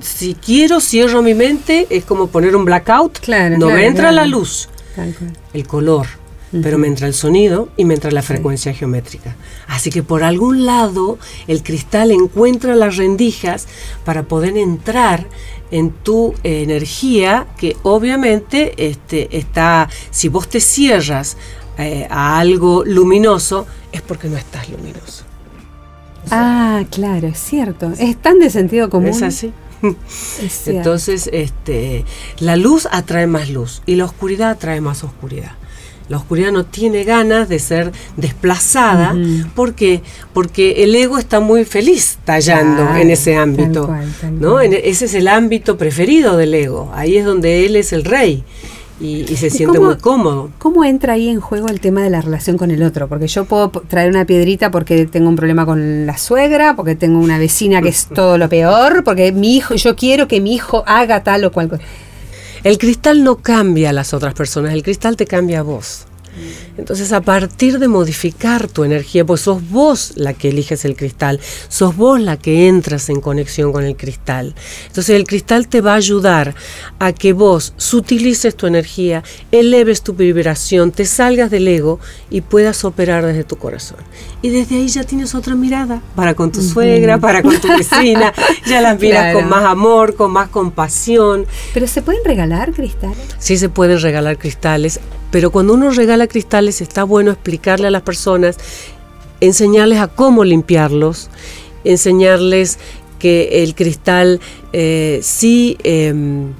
Si 0.00 0.34
quiero, 0.34 0.80
cierro 0.80 1.22
mi 1.22 1.34
mente, 1.34 1.86
es 1.90 2.04
como 2.04 2.28
poner 2.28 2.56
un 2.56 2.64
blackout, 2.64 3.18
Claro, 3.20 3.58
no 3.58 3.66
claro, 3.66 3.80
me 3.80 3.86
entra 3.86 4.10
claro. 4.10 4.16
la 4.16 4.26
luz 4.26 4.68
el 5.52 5.66
color, 5.66 6.06
pero 6.62 6.78
me 6.78 6.88
entra 6.88 7.06
el 7.06 7.14
sonido 7.14 7.68
y 7.76 7.84
me 7.84 7.94
entra 7.94 8.10
la 8.10 8.22
frecuencia 8.22 8.72
geométrica. 8.72 9.36
Así 9.68 9.90
que 9.90 10.02
por 10.02 10.22
algún 10.22 10.64
lado 10.64 11.18
el 11.46 11.62
cristal 11.62 12.10
encuentra 12.10 12.74
las 12.74 12.96
rendijas 12.96 13.66
para 14.04 14.24
poder 14.24 14.56
entrar 14.56 15.26
en 15.70 15.90
tu 15.90 16.34
eh, 16.42 16.62
energía 16.62 17.46
que 17.58 17.76
obviamente 17.82 18.74
este, 18.88 19.36
está, 19.36 19.88
si 20.10 20.28
vos 20.28 20.48
te 20.48 20.60
cierras 20.60 21.36
eh, 21.76 22.06
a 22.10 22.38
algo 22.38 22.82
luminoso, 22.84 23.66
es 23.92 24.00
porque 24.00 24.28
no 24.28 24.36
estás 24.36 24.68
luminoso. 24.70 25.24
Ah, 26.30 26.84
claro, 26.90 27.28
es 27.28 27.38
cierto. 27.38 27.92
Es 27.98 28.16
tan 28.16 28.38
de 28.38 28.50
sentido 28.50 28.90
común. 28.90 29.10
¿Es 29.10 29.22
así? 29.22 29.52
Es. 30.42 30.68
Entonces, 30.68 31.28
este, 31.32 32.04
la 32.40 32.56
luz 32.56 32.88
atrae 32.90 33.26
más 33.26 33.48
luz 33.50 33.82
y 33.86 33.94
la 33.96 34.04
oscuridad 34.04 34.50
atrae 34.50 34.80
más 34.80 35.04
oscuridad. 35.04 35.52
La 36.08 36.16
oscuridad 36.16 36.52
no 36.52 36.64
tiene 36.64 37.04
ganas 37.04 37.50
de 37.50 37.58
ser 37.58 37.92
desplazada. 38.16 39.12
Ujú. 39.12 39.48
¿Por 39.54 39.74
qué? 39.74 40.00
Porque 40.32 40.82
el 40.84 40.94
ego 40.94 41.18
está 41.18 41.38
muy 41.40 41.66
feliz 41.66 42.16
tallando 42.24 42.82
Claro, 42.84 42.96
en 43.00 43.10
ese 43.10 43.32
tal 43.34 43.42
ámbito. 43.42 43.86
cual, 43.86 44.14
tal 44.18 44.40
¿no? 44.40 44.50
cual. 44.52 44.64
En- 44.66 44.80
ese 44.84 45.04
es 45.04 45.12
el 45.14 45.28
ámbito 45.28 45.76
preferido 45.76 46.36
del 46.38 46.54
ego. 46.54 46.90
Ahí 46.94 47.18
es 47.18 47.26
donde 47.26 47.66
él 47.66 47.76
es 47.76 47.92
el 47.92 48.04
rey 48.04 48.42
y, 49.00 49.20
y 49.32 49.36
se 49.36 49.46
¿Y 49.46 49.50
siente 49.50 49.78
cómo- 49.78 49.90
muy 49.90 49.98
cómodo. 49.98 50.50
¿Cómo 50.58 50.84
entra 50.84 51.12
ahí 51.14 51.28
en 51.28 51.40
juego 51.40 51.68
el 51.68 51.80
tema 51.80 52.02
de 52.02 52.10
la 52.10 52.20
relación 52.20 52.56
con 52.58 52.70
el 52.70 52.82
otro? 52.82 53.06
Porque 53.08 53.26
yo 53.28 53.44
puedo 53.44 53.70
traer 53.70 54.10
una 54.10 54.24
piedrita 54.24 54.70
porque 54.70 55.06
tengo 55.06 55.28
un 55.28 55.36
problema 55.36 55.64
con 55.66 56.04
la 56.06 56.18
suegra, 56.18 56.74
porque 56.76 56.96
tengo 56.96 57.18
una 57.20 57.38
vecina 57.38 57.80
que 57.80 57.88
es 57.90 58.06
todo 58.14 58.38
lo 58.38 58.48
peor, 58.48 59.04
porque 59.04 59.30
mi 59.32 59.56
hijo, 59.56 59.74
yo 59.74 59.94
quiero 59.96 60.26
que 60.28 60.40
mi 60.40 60.54
hijo 60.54 60.82
haga 60.86 61.22
tal 61.22 61.44
o 61.44 61.52
cual 61.52 61.68
cosa. 61.68 61.82
El 62.64 62.76
cristal 62.78 63.22
no 63.22 63.36
cambia 63.36 63.90
a 63.90 63.92
las 63.92 64.12
otras 64.14 64.34
personas, 64.34 64.72
el 64.74 64.82
cristal 64.82 65.16
te 65.16 65.26
cambia 65.26 65.60
a 65.60 65.62
vos. 65.62 66.04
Entonces, 66.78 67.12
a 67.12 67.20
partir 67.20 67.78
de 67.78 67.88
modificar 67.88 68.68
tu 68.68 68.84
energía, 68.84 69.24
pues 69.24 69.42
sos 69.42 69.68
vos 69.68 70.12
la 70.16 70.32
que 70.32 70.48
eliges 70.48 70.84
el 70.84 70.96
cristal, 70.96 71.40
sos 71.68 71.96
vos 71.96 72.20
la 72.20 72.36
que 72.38 72.68
entras 72.68 73.08
en 73.10 73.20
conexión 73.20 73.72
con 73.72 73.84
el 73.84 73.96
cristal. 73.96 74.54
Entonces, 74.86 75.14
el 75.16 75.24
cristal 75.26 75.68
te 75.68 75.80
va 75.80 75.92
a 75.92 75.96
ayudar 75.96 76.54
a 76.98 77.12
que 77.12 77.32
vos 77.32 77.74
sutilices 77.76 78.56
tu 78.56 78.66
energía, 78.66 79.22
eleves 79.52 80.02
tu 80.02 80.14
vibración, 80.14 80.92
te 80.92 81.04
salgas 81.04 81.50
del 81.50 81.66
ego 81.68 81.98
y 82.30 82.40
puedas 82.42 82.84
operar 82.84 83.26
desde 83.26 83.44
tu 83.44 83.56
corazón. 83.56 83.98
Y 84.40 84.50
desde 84.50 84.76
ahí 84.76 84.88
ya 84.88 85.02
tienes 85.04 85.34
otra 85.34 85.54
mirada 85.56 86.00
para 86.14 86.34
con 86.34 86.52
tu 86.52 86.62
suegra, 86.62 87.18
para 87.18 87.42
con 87.42 87.60
tu 87.60 87.68
vecina, 87.76 88.32
ya 88.66 88.80
las 88.80 89.00
miras 89.00 89.18
Claro. 89.18 89.40
con 89.40 89.48
más 89.48 89.64
amor, 89.64 90.14
con 90.14 90.30
más 90.30 90.48
compasión. 90.48 91.46
¿Pero 91.74 91.86
se 91.88 92.02
pueden 92.02 92.24
regalar 92.24 92.72
cristales? 92.72 93.18
Sí 93.38 93.56
se 93.58 93.68
pueden 93.68 94.00
regalar 94.00 94.38
cristales, 94.38 95.00
pero 95.32 95.50
cuando 95.50 95.74
uno 95.74 95.90
regala 95.90 96.26
cristales 96.28 96.67
está 96.68 97.04
bueno 97.04 97.30
explicarle 97.30 97.88
a 97.88 97.90
las 97.90 98.02
personas, 98.02 98.58
enseñarles 99.40 99.98
a 99.98 100.08
cómo 100.08 100.44
limpiarlos, 100.44 101.30
enseñarles 101.84 102.78
que 103.18 103.62
el 103.62 103.74
cristal 103.74 104.40
eh, 104.72 105.20
sí, 105.22 105.76
em, 105.82 106.52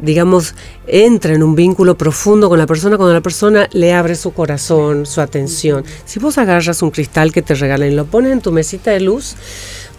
digamos, 0.00 0.54
entra 0.86 1.34
en 1.34 1.42
un 1.42 1.54
vínculo 1.54 1.96
profundo 1.96 2.48
con 2.48 2.58
la 2.58 2.66
persona 2.66 2.96
cuando 2.96 3.12
la 3.12 3.20
persona 3.20 3.68
le 3.72 3.92
abre 3.92 4.14
su 4.14 4.32
corazón, 4.32 5.06
su 5.06 5.20
atención. 5.20 5.84
Si 6.04 6.18
vos 6.18 6.38
agarras 6.38 6.82
un 6.82 6.90
cristal 6.90 7.32
que 7.32 7.42
te 7.42 7.54
regalan 7.54 7.92
y 7.92 7.94
lo 7.94 8.06
pones 8.06 8.32
en 8.32 8.40
tu 8.40 8.52
mesita 8.52 8.90
de 8.90 9.00
luz, 9.00 9.36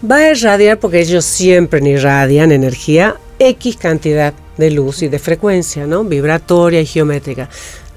va 0.08 0.16
a 0.16 0.30
irradiar, 0.30 0.78
porque 0.78 1.00
ellos 1.00 1.24
siempre 1.24 1.80
irradian 1.88 2.52
energía, 2.52 3.16
X 3.38 3.76
cantidad 3.76 4.34
de 4.56 4.70
luz 4.70 5.02
y 5.02 5.08
de 5.08 5.18
frecuencia, 5.18 5.86
¿no? 5.86 6.04
Vibratoria 6.04 6.80
y 6.80 6.86
geométrica. 6.86 7.48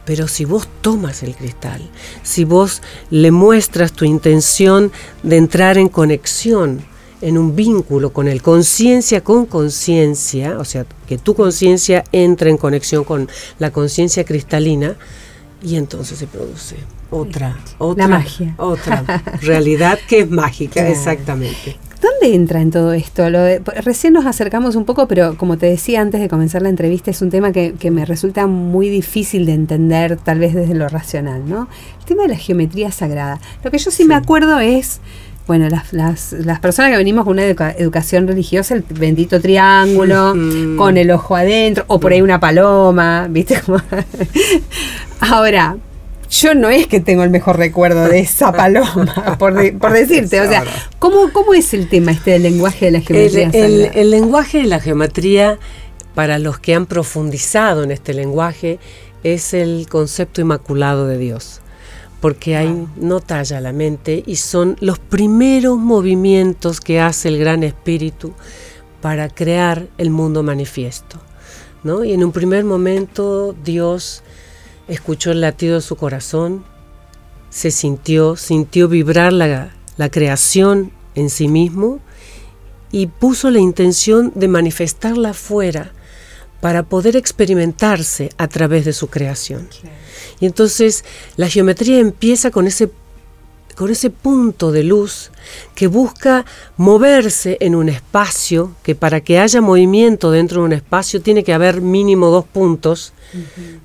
Pero 0.06 0.28
si 0.28 0.46
vos 0.46 0.68
tomas 0.82 1.24
el 1.24 1.36
cristal, 1.36 1.82
si 2.24 2.46
vos 2.46 2.82
le 3.10 3.32
muestras 3.32 3.92
tu 3.92 4.06
intención 4.06 4.92
de 5.24 5.38
entrar 5.38 5.78
en 5.78 5.90
conexión, 5.90 6.82
en 7.22 7.38
un 7.38 7.56
vínculo 7.56 8.14
con 8.14 8.28
el 8.28 8.42
conciencia 8.42 9.24
con 9.24 9.46
conciencia, 9.46 10.60
o 10.60 10.66
sea, 10.66 10.86
que 11.08 11.18
tu 11.18 11.34
conciencia 11.34 12.04
entre 12.12 12.52
en 12.52 12.58
conexión 12.58 13.04
con 13.04 13.30
la 13.58 13.72
conciencia 13.72 14.24
cristalina, 14.26 14.96
y 15.64 15.78
entonces 15.78 16.20
se 16.20 16.28
produce 16.28 16.76
otra, 17.10 17.58
otra, 17.80 18.08
magia. 18.08 18.54
otra 18.58 19.24
realidad 19.42 19.98
que 20.08 20.20
es 20.20 20.30
mágica, 20.30 20.74
Claro. 20.74 20.90
exactamente. 20.90 21.78
¿Dónde 22.06 22.36
entra 22.36 22.62
en 22.62 22.70
todo 22.72 22.94
esto? 22.94 23.30
Lo 23.30 23.40
de- 23.42 23.60
recién 23.84 24.14
nos 24.14 24.26
acercamos 24.26 24.76
un 24.76 24.86
poco, 24.86 25.08
pero 25.08 25.36
como 25.38 25.58
te 25.58 25.66
decía 25.66 26.02
antes 26.02 26.22
de 26.22 26.30
comenzar 26.30 26.62
la 26.62 26.70
entrevista, 26.70 27.10
es 27.10 27.22
un 27.22 27.30
tema 27.30 27.52
que, 27.52 27.74
que 27.80 27.90
me 27.90 28.06
resulta 28.06 28.46
muy 28.48 28.90
difícil 28.90 29.46
de 29.46 29.54
entender, 29.54 30.18
tal 30.18 30.40
vez 30.40 30.54
desde 30.54 30.76
lo 30.76 30.88
racional, 30.90 31.48
¿no? 31.50 31.68
El 32.00 32.06
tema 32.06 32.24
de 32.24 32.30
la 32.30 32.36
geometría 32.38 32.92
sagrada. 32.92 33.40
Lo 33.64 33.72
que 33.72 33.78
yo 33.80 33.90
sí, 33.92 34.06
me 34.06 34.14
acuerdo 34.16 34.60
es, 34.60 35.00
bueno, 35.48 35.68
las, 35.70 35.94
las, 35.94 36.34
las 36.34 36.60
personas 36.60 36.92
que 36.92 36.98
venimos 36.98 37.24
con 37.24 37.34
una 37.34 37.44
educa- 37.46 37.74
educación 37.78 38.28
religiosa, 38.28 38.76
el 38.76 38.84
bendito 38.88 39.40
triángulo, 39.42 40.34
con 40.78 40.98
el 40.98 41.10
ojo 41.12 41.36
adentro, 41.36 41.86
o 41.88 42.00
por 42.00 42.12
ahí 42.14 42.22
una 42.22 42.40
paloma, 42.40 43.28
¿viste? 43.30 43.60
Como- 43.66 43.82
Ahora, 45.20 45.78
yo 46.39 46.56
no 46.56 46.70
es 46.70 46.88
que 46.88 47.00
tengo 47.00 47.24
el 47.24 47.30
mejor 47.30 47.58
recuerdo 47.58 48.06
de 48.08 48.20
esa 48.20 48.51
paloma, 48.56 49.36
por, 49.39 49.54
de- 49.54 49.74
por 49.74 49.92
decirte. 49.94 50.42
O 50.42 50.48
sea, 50.48 50.63
¿cómo, 51.00 51.32
¿cómo 51.34 51.54
es 51.54 51.74
el 51.74 51.88
tema 51.89 52.12
este 52.12 52.32
del 52.32 52.44
lenguaje 52.44 52.86
de 52.86 52.92
la 52.92 53.01
geometría 53.01 53.50
el- 53.94 54.12
lenguaje 54.12 54.60
de 54.60 54.65
la 54.65 54.80
geometría, 54.80 55.58
para 56.13 56.39
los 56.39 56.60
que 56.60 56.74
han 56.75 56.86
profundizado 56.86 57.84
en 57.84 57.92
este 57.92 58.13
lenguaje, 58.13 58.80
es 59.24 59.54
el 59.54 59.88
concepto 59.89 60.39
inmaculado 60.42 61.08
de 61.08 61.18
Dios. 61.18 61.62
Porque 62.22 62.56
ahí 62.56 62.88
no 62.96 63.20
talla 63.20 63.60
la 63.62 63.74
mente 63.74 64.24
y 64.25 64.38
son 64.38 64.77
los 64.80 64.98
primeros 64.98 65.77
movimientos 65.77 66.80
que 66.80 67.00
hace 67.00 67.27
el 67.27 67.38
Gran 67.38 67.63
Espíritu 67.63 68.34
para 69.01 69.30
crear 69.30 69.88
el 69.98 70.10
mundo 70.10 70.42
manifiesto. 70.42 71.20
¿no? 71.84 72.04
Y 72.04 72.13
en 72.13 72.24
un 72.24 72.32
primer 72.32 72.63
momento 72.63 73.54
Dios 73.63 74.24
escuchó 74.88 75.32
el 75.32 75.42
latido 75.42 75.75
de 75.75 75.82
su 75.82 75.96
corazón, 75.96 76.63
se 77.50 77.72
sintió, 77.72 78.36
sintió 78.36 78.88
vibrar 78.88 79.34
la, 79.34 79.74
la 79.98 80.10
creación 80.10 80.92
en 81.15 81.30
sí 81.30 81.48
mismo 81.48 82.00
y 82.92 83.08
puso 83.08 83.50
la 83.50 83.60
intención 83.60 84.32
de 84.36 84.48
manifestarla 84.48 85.32
afuera 85.32 85.92
para 86.62 86.84
poder 86.84 87.15
experimentarse 87.15 88.30
a 88.38 88.48
través 88.48 88.86
de 88.86 88.94
su 88.94 89.08
creación. 89.08 89.68
Y 90.39 90.46
entonces 90.46 91.06
la 91.38 91.50
geometría 91.50 92.00
empieza 92.00 92.51
con 92.51 92.68
ese, 92.68 92.89
con 93.75 93.91
ese 93.91 94.10
punto 94.10 94.72
de 94.72 94.84
luz 94.84 95.32
que 95.75 95.88
busca 95.88 96.46
moverse 96.77 97.58
en 97.60 97.75
un 97.75 97.89
espacio, 97.89 98.75
que 98.84 98.96
para 98.96 99.22
que 99.22 99.39
haya 99.39 99.62
movimiento 99.62 100.32
dentro 100.32 100.62
de 100.62 100.67
un 100.67 100.74
espacio 100.74 101.22
tiene 101.22 101.44
que 101.44 101.53
haber 101.53 101.82
mínimo 101.82 102.27
dos 102.27 102.46
puntos, 102.46 103.13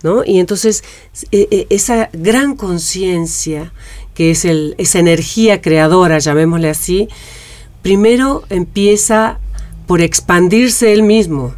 ¿no? 0.03 0.23
Y 0.25 0.39
entonces 0.39 0.85
eh, 1.33 1.49
eh, 1.51 1.67
esa 1.71 2.09
gran 2.13 2.57
conciencia, 2.57 3.73
que 4.15 4.31
es 4.31 4.45
el, 4.45 4.75
esa 4.79 5.01
energía 5.01 5.61
creadora, 5.61 6.19
llamémosle 6.19 6.71
así, 6.71 7.09
primero 7.83 8.45
empieza 8.49 9.39
por 9.87 10.01
expandirse 10.01 10.93
él 10.93 11.03
mismo. 11.03 11.55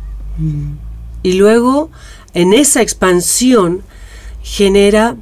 Y 1.23 1.35
luego, 1.35 1.91
en 2.33 2.55
esa 2.55 2.81
expansión, 2.81 3.83
genera 4.43 5.17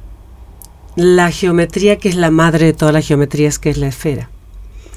la 0.95 1.31
geometría 1.31 1.97
que 1.97 2.09
es 2.09 2.15
la 2.15 2.31
madre 2.31 2.65
de 2.67 2.73
todas 2.73 2.93
las 2.93 3.07
geometrías, 3.07 3.59
que 3.59 3.69
es 3.69 3.77
la 3.77 3.87
esfera. 3.87 4.29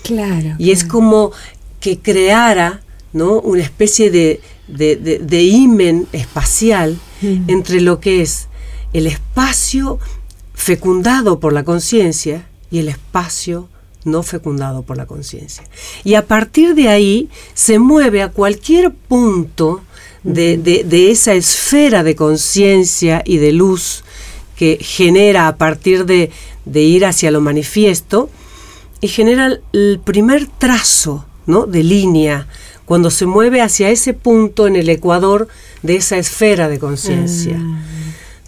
Claro. 0.03 0.55
Y 0.59 0.71
es 0.73 0.85
como 0.85 1.33
que 1.81 1.99
creara 1.99 2.81
¿no? 3.13 3.41
una 3.41 3.63
especie 3.63 4.11
de, 4.11 4.41
de, 4.69 4.97
de- 4.97 5.19
de 5.19 5.43
himen 5.43 6.07
espacial 6.13 6.99
Mm. 7.23 7.49
entre 7.49 7.81
lo 7.81 8.01
que 8.01 8.21
es 8.23 8.49
el 8.93 9.07
espacio 9.07 9.99
fecundado 10.53 11.41
por 11.41 11.53
la 11.53 11.65
conciencia 11.65 12.47
y 12.71 12.79
el 12.81 12.89
espacio 12.89 13.69
no 14.05 14.23
fecundado 14.23 14.83
por 14.83 14.97
la 14.99 15.07
conciencia. 15.07 15.65
Y 16.05 16.15
a 16.15 16.27
partir 16.27 16.75
de 16.75 16.89
ahí 16.89 17.31
se 17.55 17.79
mueve 17.79 18.21
a 18.23 18.29
cualquier 18.31 18.93
punto 18.93 19.81
de, 20.23 20.59
de- 20.59 20.85
de 20.85 21.11
esa 21.11 21.33
esfera 21.35 22.03
de 22.03 22.15
conciencia 22.15 23.23
y 23.25 23.39
de 23.39 23.53
luz 23.53 24.04
que 24.64 24.78
genera 24.83 25.47
a 25.47 25.56
partir 25.56 26.06
de, 26.06 26.30
de 26.64 26.80
ir 26.83 27.04
hacia 27.04 27.30
lo 27.30 27.42
manifiesto, 27.42 28.30
y 29.02 29.09
genera 29.09 29.59
el- 29.73 30.00
primer 30.02 30.47
trazo 30.47 31.26
¿no? 31.47 31.66
de 31.66 31.83
línea 31.83 32.47
cuando 32.87 33.11
se 33.11 33.26
mueve 33.26 33.61
hacia 33.61 33.90
ese 33.90 34.14
punto 34.14 34.66
en 34.66 34.76
el 34.76 34.88
ecuador 34.88 35.49
de 35.83 35.97
esa 35.97 36.16
esfera 36.16 36.68
de 36.71 36.78
conciencia. 36.78 37.59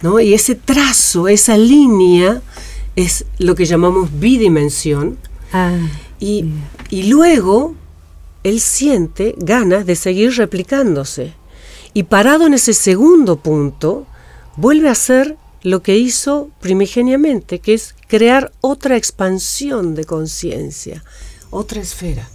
¿no? 0.01 0.19
Y 0.19 0.33
ese 0.33 0.55
trazo, 0.55 1.27
esa 1.27 1.55
línea, 1.57 2.41
es 2.95 3.25
lo 3.37 3.53
que 3.53 3.65
llamamos 3.65 4.09
bidimensión. 4.19 5.17
Ah, 5.53 5.77
Y, 6.19 6.45
y 6.89 7.03
luego 7.13 7.75
él 8.43 8.59
siente 8.59 9.35
ganas 9.37 9.85
de 9.85 9.95
seguir 9.95 10.31
replicándose. 10.35 11.33
Y 11.93 12.03
parado 12.03 12.47
en 12.47 12.53
ese 12.55 12.73
segundo 12.73 13.35
punto, 13.37 14.05
vuelve 14.55 14.87
a 14.89 14.93
hacer 14.93 15.35
lo 15.69 15.81
que 15.81 15.97
hizo 15.97 16.49
primigeniamente, 16.61 17.59
que 17.59 17.73
es 17.73 17.95
crear 18.07 18.51
otra 18.61 18.95
expansión 18.95 19.95
de 19.95 20.05
conciencia, 20.05 21.03
otra 21.49 21.81
esfera. 21.81 22.29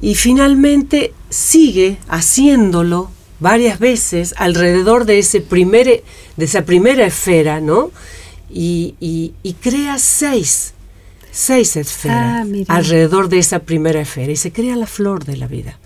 Y 0.00 0.14
finalmente 0.14 1.12
sigue 1.28 1.98
haciéndolo 2.08 3.10
varias 3.40 3.78
veces 3.78 4.34
alrededor 4.38 5.04
de, 5.04 5.18
ese 5.18 5.40
primer, 5.40 6.02
de 6.36 6.44
esa 6.44 6.62
primera 6.64 7.04
esfera, 7.06 7.60
¿no? 7.60 7.90
Y, 8.50 8.94
y- 9.00 9.32
y 9.42 9.54
crea 9.54 9.98
seis, 9.98 10.72
seis 11.30 11.76
esferas 11.76 12.46
Ah, 12.68 12.76
alrededor 12.78 13.28
de 13.28 13.38
esa 13.38 13.58
primera 13.60 14.00
esfera 14.00 14.32
y 14.32 14.36
se 14.36 14.52
crea 14.52 14.76
la 14.76 14.86
flor 14.86 15.24
de 15.24 15.36
la 15.36 15.46
vida. 15.46 15.78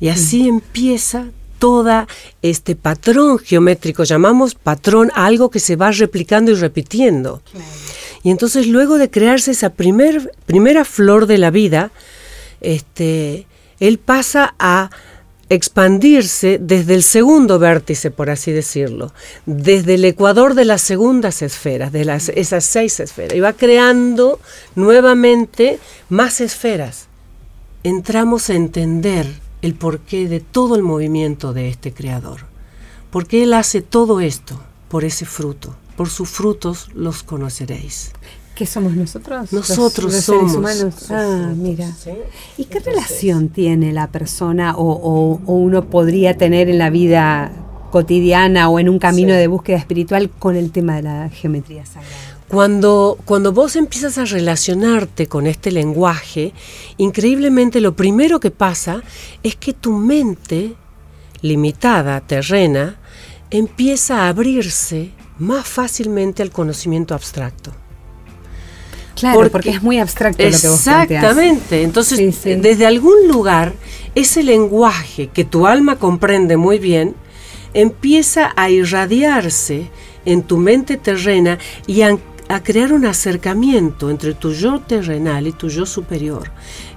Y 0.00 0.08
así 0.08 0.46
empieza 0.48 1.26
toda 1.58 2.06
este 2.42 2.76
patrón 2.76 3.38
geométrico, 3.38 4.04
llamamos 4.04 4.54
patrón 4.54 5.10
a 5.14 5.26
algo 5.26 5.50
que 5.50 5.60
se 5.60 5.76
va 5.76 5.90
replicando 5.90 6.50
y 6.52 6.54
repitiendo. 6.54 7.42
Y 8.22 8.30
entonces 8.30 8.66
luego 8.66 8.98
de 8.98 9.10
crearse 9.10 9.52
esa 9.52 9.70
primer, 9.70 10.32
primera 10.46 10.84
flor 10.84 11.26
de 11.26 11.38
la 11.38 11.50
vida, 11.50 11.90
este, 12.60 13.46
él 13.80 13.98
pasa 13.98 14.54
a 14.58 14.90
expandirse 15.48 16.58
desde 16.60 16.94
el 16.94 17.02
segundo 17.02 17.58
vértice, 17.58 18.10
por 18.10 18.30
así 18.30 18.50
decirlo, 18.50 19.12
desde 19.44 19.94
el 19.94 20.04
ecuador 20.04 20.54
de 20.54 20.64
las 20.64 20.82
segundas 20.82 21.40
esferas, 21.42 21.92
de 21.92 22.04
las, 22.04 22.30
esas 22.30 22.64
seis 22.64 22.98
esferas, 22.98 23.36
y 23.36 23.40
va 23.40 23.52
creando 23.52 24.40
nuevamente 24.74 25.78
más 26.08 26.40
esferas. 26.40 27.06
Entramos 27.84 28.50
a 28.50 28.54
entender 28.54 29.45
el 29.66 29.74
porqué 29.74 30.28
de 30.28 30.40
todo 30.40 30.76
el 30.76 30.82
movimiento 30.82 31.52
de 31.52 31.68
este 31.68 31.92
creador. 31.92 32.42
Porque 33.10 33.42
Él 33.42 33.52
hace 33.52 33.82
todo 33.82 34.20
esto 34.20 34.58
por 34.88 35.04
ese 35.04 35.26
fruto. 35.26 35.74
Por 35.96 36.08
sus 36.08 36.28
frutos 36.28 36.88
los 36.94 37.22
conoceréis. 37.22 38.12
¿Qué 38.54 38.64
somos 38.64 38.94
nosotros? 38.94 39.52
Nosotros 39.52 40.12
los 40.14 40.24
seres 40.24 40.24
somos. 40.24 40.54
humanos. 40.56 41.10
Ah, 41.10 41.52
mira. 41.54 41.90
¿sí? 41.92 42.10
¿Y 42.56 42.64
qué 42.64 42.78
Entonces- 42.78 42.84
relación 42.94 43.48
tiene 43.50 43.92
la 43.92 44.06
persona 44.06 44.76
o, 44.76 44.84
o- 44.92 45.40
o 45.44 45.52
uno 45.54 45.84
podría 45.90 46.36
tener 46.38 46.70
en 46.70 46.78
la 46.78 46.88
vida 46.88 47.52
cotidiana 47.90 48.68
o 48.70 48.78
en 48.78 48.88
un 48.88 48.98
camino 48.98 49.30
Sí. 49.34 49.38
de 49.38 49.46
búsqueda 49.46 49.76
espiritual 49.78 50.30
con 50.38 50.56
el 50.56 50.70
tema 50.70 50.96
de 50.96 51.02
la 51.02 51.28
geometría 51.28 51.84
sagrada? 51.86 52.14
Cuando, 52.48 53.18
cuando 53.24 53.52
vos 53.52 53.74
empiezas 53.74 54.18
a 54.18 54.24
relacionarte 54.24 55.26
con 55.26 55.46
este 55.48 55.72
lenguaje, 55.72 56.52
increíblemente 56.96 57.80
lo 57.80 57.96
primero 57.96 58.38
que 58.38 58.52
pasa 58.52 59.02
es 59.42 59.56
que 59.56 59.72
tu 59.72 59.92
mente, 59.94 60.74
limitada, 61.42 62.20
terrena, 62.20 62.98
empieza 63.50 64.22
a 64.22 64.28
abrirse 64.28 65.10
más 65.38 65.66
fácilmente 65.66 66.42
al 66.42 66.50
conocimiento 66.50 67.14
abstracto. 67.14 67.72
Claro, 69.16 69.38
porque, 69.38 69.50
Porque- 69.50 69.70
es 69.70 69.82
muy 69.82 69.98
abstracto 69.98 70.42
lo 70.42 70.50
que 70.50 70.68
vos 70.68 70.82
planteás. 70.82 71.22
Exactamente. 71.22 71.82
Entonces, 71.82 72.18
Sí, 72.18 72.32
sí. 72.32 72.54
desde 72.56 72.86
algún 72.86 73.26
lugar, 73.28 73.72
ese 74.14 74.42
lenguaje 74.42 75.28
que 75.28 75.44
tu 75.44 75.66
alma 75.66 75.96
comprende 75.98 76.56
muy 76.56 76.78
bien, 76.78 77.16
empieza 77.74 78.52
a 78.56 78.70
irradiarse 78.70 79.88
en 80.26 80.42
tu 80.42 80.58
mente 80.58 80.96
terrena 80.96 81.58
y 81.86 82.02
a, 82.02 82.16
a 82.48 82.62
crear 82.62 82.92
un 82.92 83.04
acercamiento 83.06 84.08
entre 84.10 84.34
tu 84.34 84.52
yo 84.52 84.80
terrenal 84.80 85.46
y 85.46 85.52
tu 85.52 85.68
yo 85.68 85.84
superior, 85.86 86.50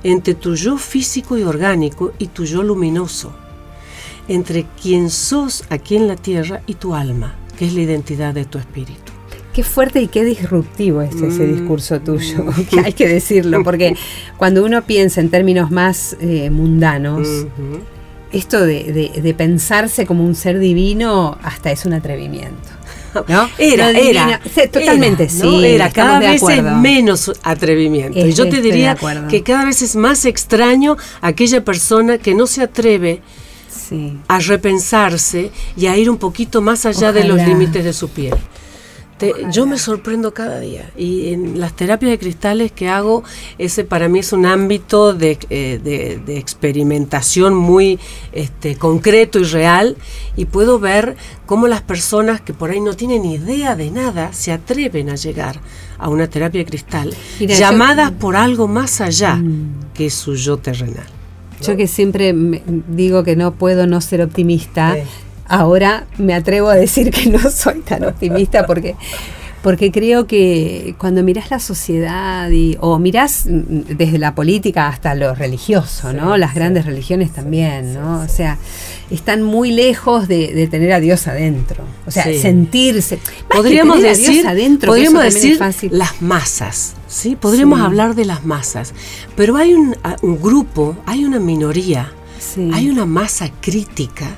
entre 0.03 0.35
tu 0.35 0.55
yo 0.55 0.77
físico 0.77 1.37
y 1.37 1.43
orgánico 1.43 2.13
y 2.19 2.27
tu 2.27 2.45
yo 2.45 2.61
luminoso, 2.63 3.31
entre 4.27 4.65
quien 4.81 5.09
sos 5.09 5.63
aquí 5.69 5.95
en 5.95 6.07
la 6.07 6.15
tierra 6.15 6.61
y 6.67 6.75
tu 6.75 6.93
alma, 6.93 7.35
que 7.57 7.65
es 7.65 7.73
la 7.73 7.81
identidad 7.81 8.33
de 8.33 8.45
tu 8.45 8.57
espíritu. 8.59 9.11
Qué 9.53 9.63
fuerte 9.63 9.99
y 10.01 10.07
qué 10.07 10.23
disruptivo 10.23 11.01
es 11.01 11.15
ese 11.15 11.43
Mm. 11.47 11.55
discurso 11.55 11.99
tuyo, 11.99 12.45
que 12.69 12.79
hay 12.81 12.93
que 12.93 13.07
decirlo, 13.07 13.63
porque 13.63 13.95
cuando 14.37 14.63
uno 14.63 14.83
piensa 14.83 15.19
en 15.19 15.29
términos 15.29 15.71
más 15.71 16.15
eh, 16.21 16.51
mundanos, 16.51 17.27
esto 18.31 18.63
de, 18.63 19.09
de- 19.13 19.21
de 19.21 19.33
pensarse 19.33 20.05
como 20.05 20.23
un 20.23 20.35
ser 20.35 20.59
divino 20.59 21.37
hasta 21.41 21.71
es 21.71 21.85
un 21.87 21.93
atrevimiento. 21.93 22.69
¿no? 23.27 23.49
Era, 23.57 23.89
era. 23.91 24.39
totalmente, 24.71 25.23
era, 25.23 25.33
¿no? 25.33 25.59
sí. 25.59 25.65
Era, 25.65 25.89
cada 25.91 26.19
vez 26.19 26.41
es 26.43 26.63
menos 26.63 27.31
atrevimiento. 27.43 28.19
y 28.19 28.33
yo 28.33 28.49
te 28.49 28.61
diría 28.61 28.97
que 29.29 29.43
cada 29.43 29.65
vez 29.65 29.81
es 29.81 29.95
más 29.95 30.25
extraño 30.25 30.97
aquella 31.21 31.63
persona 31.63 32.17
que 32.17 32.33
no 32.35 32.47
se 32.47 32.63
atreve 32.63 33.21
Sí. 33.69 34.17
a 34.27 34.39
repensarse 34.39 35.51
y 35.75 35.87
a 35.87 35.97
ir 35.97 36.09
un 36.11 36.17
poquito 36.17 36.61
más 36.61 36.85
allá 36.85 37.11
de 37.11 37.23
los 37.23 37.37
límites 37.41 37.83
de 37.83 37.93
su 37.93 38.09
piel. 38.09 38.35
Te- 39.19 39.33
yo 39.51 39.65
me 39.65 39.77
sorprendo 39.77 40.33
cada 40.33 40.59
día 40.61 40.89
y 40.97 41.33
en 41.33 41.59
las 41.59 41.75
terapias 41.75 42.09
de 42.11 42.17
cristales 42.19 42.71
que 42.71 42.87
hago, 42.87 43.23
ese 43.57 43.83
para 43.83 44.07
mí 44.07 44.19
es 44.19 44.31
un 44.33 44.45
ámbito 44.45 45.13
de, 45.13 45.37
eh, 45.49 45.79
de- 45.83 46.19
de 46.25 46.37
experimentación 46.37 47.53
muy 47.53 47.99
este, 48.31 48.75
concreto 48.77 49.37
y 49.39 49.43
real 49.43 49.97
y 50.37 50.45
puedo 50.45 50.79
ver 50.79 51.17
cómo 51.45 51.67
las 51.67 51.81
personas 51.81 52.39
que 52.41 52.53
por 52.53 52.69
ahí 52.71 52.79
no 52.79 52.93
tienen 52.93 53.25
idea 53.25 53.75
de 53.75 53.91
nada 53.91 54.31
se 54.33 54.51
atreven 54.51 55.09
a 55.09 55.15
llegar 55.15 55.59
a 55.97 56.07
una 56.09 56.27
terapia 56.27 56.59
de 56.61 56.65
cristal, 56.65 57.13
Mira, 57.39 57.53
yo- 57.55 57.59
llamadas 57.59 58.11
por 58.11 58.35
algo 58.37 58.67
más 58.69 59.01
allá 59.01 59.35
Mm. 59.35 59.91
que 59.93 60.09
su 60.09 60.35
yo 60.35 60.57
terrenal. 60.57 61.05
Yo 61.61 61.75
que 61.75 61.87
siempre 61.87 62.31
me- 62.31 62.63
digo 62.87 63.23
que 63.25 63.35
no 63.35 63.53
puedo 63.55 63.85
no 63.85 63.99
ser 63.99 64.21
optimista, 64.21 64.95
Sí. 64.95 65.01
Ahora 65.49 66.05
me 66.17 66.33
atrevo 66.33 66.69
a 66.69 66.75
decir 66.75 67.11
que 67.11 67.29
no 67.29 67.39
soy 67.51 67.81
tan 67.81 68.05
optimista 68.05 68.65
porque, 68.65 68.95
porque 69.61 69.91
creo 69.91 70.27
que 70.27 70.95
cuando 70.97 71.23
mirás 71.23 71.51
la 71.51 71.59
sociedad 71.59 72.49
y, 72.49 72.77
o 72.79 72.97
mirás 72.99 73.43
desde 73.45 74.17
la 74.19 74.35
política 74.35 74.87
hasta 74.87 75.15
lo 75.15 75.35
religioso, 75.35 76.13
¿no? 76.13 76.37
Las 76.37 76.51
sí. 76.51 76.55
grandes 76.55 76.85
religiones 76.85 77.33
también, 77.33 77.95
¿no? 77.95 78.21
O 78.21 78.27
sea, 78.27 78.57
están 79.09 79.41
muy 79.41 79.71
lejos 79.71 80.27
de, 80.27 80.53
de 80.53 80.67
tener 80.67 80.93
a 80.93 80.99
Dios 80.99 81.27
adentro. 81.27 81.83
O 82.05 82.11
sea, 82.11 82.23
sentirse. 82.23 83.19
Podríamos 83.49 83.97
tener 83.97 84.11
a 84.11 84.15
Dios 84.15 84.27
decir, 84.27 84.47
adentro, 84.47 84.91
podríamos 84.91 85.23
decir 85.23 85.57
fácil. 85.57 85.97
las 85.97 86.21
masas, 86.21 86.93
¿sí? 87.07 87.35
Podríamos 87.35 87.81
hablar 87.81 88.13
de 88.13 88.25
las 88.25 88.45
masas, 88.45 88.93
pero 89.35 89.57
hay 89.57 89.73
un, 89.73 89.95
grupo, 90.39 90.95
hay 91.07 91.25
una 91.25 91.39
minoría, 91.39 92.13
hay 92.71 92.89
una 92.89 93.05
masa 93.05 93.49
crítica 93.59 94.37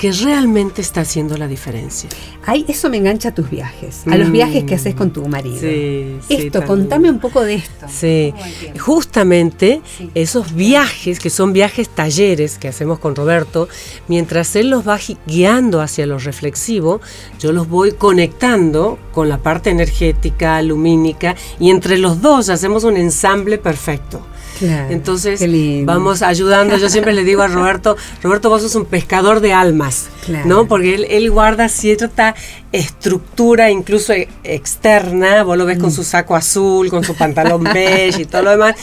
que 0.00 0.12
realmente 0.12 0.80
está 0.80 1.02
haciendo 1.02 1.36
la 1.36 1.46
diferencia. 1.46 2.08
Ay, 2.46 2.64
eso 2.68 2.88
me 2.88 2.96
engancha 2.96 3.28
a 3.28 3.34
tus 3.34 3.50
viajes, 3.50 4.04
a 4.06 4.16
los 4.16 4.30
Mm. 4.30 4.32
viajes 4.32 4.64
que 4.64 4.74
haces 4.76 4.94
con 4.94 5.10
tu 5.12 5.26
marido. 5.28 5.60
Sí, 5.60 6.16
Esto, 6.30 6.64
contame 6.64 7.10
un 7.10 7.18
poco 7.18 7.42
de 7.42 7.56
esto. 7.56 7.86
Sí, 7.88 8.32
justamente 8.78 9.82
Sí. 9.98 10.10
esos 10.14 10.54
viajes, 10.54 11.20
que 11.20 11.28
son 11.30 11.52
viajes 11.52 11.88
talleres 11.90 12.56
que 12.58 12.68
hacemos 12.68 12.98
con 12.98 13.14
Roberto, 13.14 13.68
mientras 14.08 14.56
él 14.56 14.70
los 14.70 14.86
va 14.88 14.98
guiando 15.26 15.80
hacia 15.82 16.06
lo 16.06 16.18
reflexivo, 16.18 17.00
yo 17.38 17.52
los 17.52 17.68
voy 17.68 17.92
conectando 17.92 18.98
con 19.12 19.28
la 19.28 19.38
parte 19.38 19.70
energética, 19.70 20.62
lumínica, 20.62 21.34
y 21.58 21.70
entre 21.70 21.98
los 21.98 22.20
dos 22.22 22.48
hacemos 22.48 22.84
un 22.84 22.96
ensamble 22.96 23.58
perfecto. 23.58 24.20
Claro, 24.60 24.92
Entonces 24.92 25.42
vamos 25.84 26.22
ayudando. 26.22 26.76
Yo 26.76 26.88
siempre 26.88 27.12
le 27.14 27.24
digo 27.24 27.42
a 27.42 27.48
Roberto, 27.48 27.96
Roberto, 28.22 28.48
vos 28.50 28.62
sos 28.62 28.74
un 28.76 28.84
pescador 28.84 29.40
de 29.40 29.52
almas, 29.54 30.08
Claro. 30.24 30.46
¿no? 30.46 30.68
Porque 30.68 30.94
él, 30.94 31.06
él 31.10 31.30
guarda 31.30 31.68
cierta 31.68 32.34
estructura, 32.72 33.70
incluso 33.70 34.12
e- 34.12 34.28
externa. 34.44 35.42
Vos 35.44 35.56
lo 35.56 35.64
ves 35.66 35.78
Mm. 35.78 35.80
con 35.80 35.90
su 35.92 36.04
saco 36.04 36.36
azul, 36.36 36.90
con 36.90 37.04
su 37.04 37.14
pantalón 37.14 37.64
beige 37.64 38.22
y 38.22 38.24
todo 38.26 38.42
lo 38.42 38.50
demás, 38.50 38.74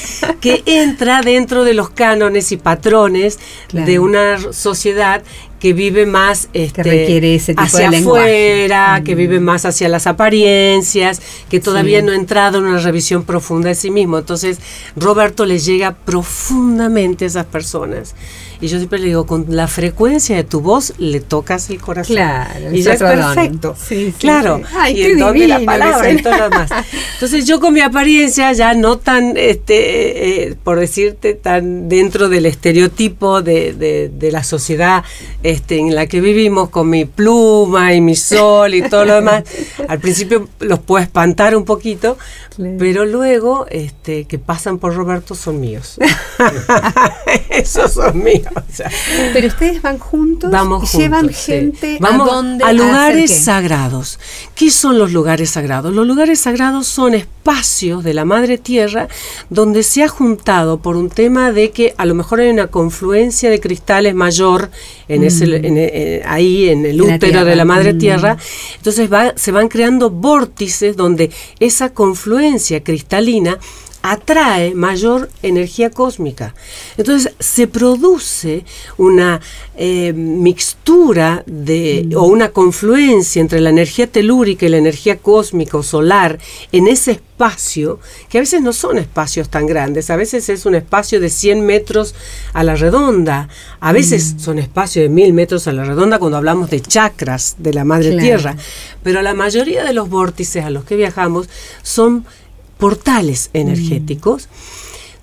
que 0.42 0.64
entra 0.66 1.22
dentro 1.22 1.64
de 1.64 1.74
los 1.74 1.90
cánones 1.92 2.52
y 2.52 2.58
patrones 2.58 3.38
Claro. 3.68 3.86
de 3.86 4.00
una 4.00 4.38
sociedad 4.54 5.22
que 5.60 5.74
vive 5.74 6.06
más 6.06 6.50
este, 6.54 6.84
requiere 6.84 7.34
ese 7.36 7.54
tipo 7.54 7.64
hacia 7.64 7.90
de 7.90 7.98
afuera, 7.98 9.02
que 9.04 9.16
vive 9.16 9.40
más 9.40 9.66
hacia 9.66 9.90
las 9.90 10.06
apariencias, 10.08 11.22
que 11.50 11.60
todavía 11.60 12.00
Sí. 12.00 12.06
no 12.06 12.12
ha 12.12 12.16
entrado 12.16 12.60
en 12.60 12.66
una 12.66 12.80
revisión 12.80 13.24
profunda 13.24 13.70
de 13.70 13.76
sí 13.76 13.90
mismo. 13.90 14.20
Entonces, 14.20 14.60
Roberto 14.96 15.46
le 15.46 15.58
llega 15.60 15.96
profundamente 15.96 17.26
a 17.26 17.28
esas 17.28 17.46
personas. 17.46 18.14
Y 18.60 18.68
yo 18.68 18.78
siempre 18.78 19.00
le 19.00 19.06
digo, 19.08 19.26
con 19.26 19.46
la 19.50 19.68
frecuencia 19.68 20.36
de 20.36 20.44
tu 20.44 20.62
voz 20.62 20.94
le 20.98 21.20
tocas 21.20 21.70
el 21.70 21.80
corazón. 21.80 22.16
Claro, 22.16 22.72
y 22.74 22.82
ya 22.82 22.94
es 22.94 23.00
perfecto. 23.00 23.76
Sí, 23.78 24.08
sí, 24.08 24.14
claro. 24.18 24.58
sí. 24.60 24.76
Ay, 24.78 24.94
y 24.94 24.96
qué 25.04 25.12
el 25.12 25.20
don 25.20 25.38
de 25.38 25.48
la 25.48 25.60
palabra 25.60 26.10
y 26.12 26.22
todo 26.22 26.38
lo 26.38 26.44
demás. 26.50 26.70
Entonces, 27.14 27.46
yo 27.46 27.60
con 27.60 27.74
mi 27.74 27.82
apariencia 27.82 28.52
ya 28.54 28.74
no 28.74 28.98
tan, 28.98 29.38
este, 29.38 30.50
eh, 30.50 30.56
por 30.64 30.80
decirte, 30.80 31.34
tan 31.36 31.88
dentro 31.90 32.30
del 32.30 32.46
estereotipo 32.48 33.42
de, 33.42 33.74
de- 33.74 34.10
de 34.10 34.32
la 34.32 34.44
sociedad 34.44 35.04
este, 35.44 35.78
en 35.78 35.94
la 35.96 36.08
que 36.08 36.20
vivimos, 36.22 36.70
con 36.70 36.90
mi 36.90 37.06
pluma 37.06 37.94
y 37.94 38.02
mi 38.02 38.16
sol 38.16 38.74
y 38.74 38.82
todo 38.90 39.06
lo 39.06 39.16
demás, 39.16 39.44
al 39.88 40.00
principio 40.00 40.48
los 40.60 40.80
puedo 40.80 41.04
espantar 41.04 41.56
un 41.56 41.66
poquito, 41.66 42.18
Claro. 42.56 42.76
pero 42.80 43.06
luego 43.06 43.68
este, 43.70 44.26
que 44.26 44.40
pasan 44.40 44.80
por 44.80 44.96
Roberto 44.96 45.36
son 45.36 45.60
míos. 45.60 46.00
Esos 47.50 47.94
son 47.94 48.24
míos. 48.24 48.47
o 48.56 48.62
sea. 48.74 48.90
Pero 49.34 49.48
ustedes 49.48 49.82
van 49.82 49.98
juntos 50.00 50.50
Vamos 50.52 50.94
y 50.94 50.98
llevan 50.98 51.22
juntos, 51.22 51.38
sí. 51.38 51.52
gente 51.52 51.98
Vamos 52.00 52.30
a 52.64 52.74
lugares 52.74 53.32
qué? 53.32 53.38
sagrados. 53.38 54.20
¿Qué 54.56 54.72
son 54.72 54.98
los 55.00 55.12
lugares 55.14 55.52
sagrados? 55.52 55.94
Los 55.94 56.06
lugares 56.08 56.40
sagrados 56.40 56.88
son 56.88 57.14
espacios 57.14 58.04
de 58.04 58.14
la 58.14 58.26
Madre 58.26 58.58
Tierra 58.58 59.08
donde 59.50 59.84
se 59.84 60.04
ha 60.04 60.08
juntado 60.08 60.80
por 60.80 60.96
un 60.98 61.10
tema 61.10 61.52
de 61.52 61.72
que 61.72 61.94
a 61.98 62.06
lo 62.06 62.14
mejor 62.16 62.40
hay 62.42 62.50
una 62.50 62.68
confluencia 62.68 63.50
de 63.50 63.60
cristales 63.60 64.16
mayor 64.16 64.70
en 65.08 65.24
ese, 65.24 65.46
en- 65.46 65.78
en- 65.78 66.22
ahí 66.28 66.70
en 66.70 66.86
el 66.86 66.98
Mm. 67.02 67.08
La 67.08 67.16
útero 67.16 67.46
de 67.46 67.56
la 67.56 67.66
Madre 67.66 67.94
Mm. 67.94 67.98
Tierra. 68.00 68.38
Entonces 68.78 69.12
va- 69.12 69.34
se 69.36 69.52
van 69.52 69.68
creando 69.70 70.10
vórtices 70.10 70.96
donde 70.98 71.32
esa 71.60 71.90
confluencia 71.94 72.84
cristalina 72.84 73.58
atrae 74.12 74.74
mayor 74.74 75.30
energía 75.44 75.90
cósmica. 75.90 76.56
Entonces 76.98 77.34
se 77.40 77.68
produce 77.68 78.64
una 78.98 79.42
eh, 79.76 80.14
mixtura 80.14 81.44
de, 81.46 82.10
o 82.16 82.24
una 82.24 82.50
confluencia 82.50 83.42
entre 83.42 83.60
la 83.60 83.70
energía 83.70 84.08
telúrica 84.08 84.66
y 84.66 84.70
la 84.70 84.78
energía 84.78 85.18
cósmica 85.18 85.78
o 85.78 85.84
solar 85.84 86.40
en 86.72 86.88
ese 86.88 87.12
espacio, 87.12 88.00
que 88.30 88.38
a 88.38 88.42
veces 88.42 88.62
no 88.62 88.74
son 88.74 88.98
espacios 88.98 89.50
tan 89.50 89.68
grandes, 89.68 90.10
a 90.10 90.16
veces 90.16 90.50
es 90.50 90.66
un 90.66 90.76
espacio 90.76 91.20
de 91.20 91.30
100 91.30 91.66
metros 91.66 92.16
a 92.54 92.64
la 92.64 92.76
redonda, 92.76 93.50
a 93.80 93.92
veces 93.92 94.36
son 94.40 94.58
espacios 94.58 95.04
de 95.04 95.10
1000 95.10 95.34
metros 95.34 95.68
a 95.68 95.74
la 95.74 95.84
redonda 95.84 96.18
cuando 96.18 96.38
hablamos 96.38 96.70
de 96.70 96.82
chakras 96.82 97.56
de 97.60 97.74
la 97.74 97.84
Madre 97.84 98.12
Claro. 98.12 98.24
Tierra, 98.24 98.56
pero 99.04 99.22
la 99.22 99.34
mayoría 99.34 99.84
de 99.84 99.94
los 99.94 100.10
vórtices 100.10 100.64
a 100.64 100.70
los 100.70 100.86
que 100.86 100.96
viajamos 100.96 101.50
son 101.84 102.26
portales 102.78 103.50
energéticos 103.54 104.50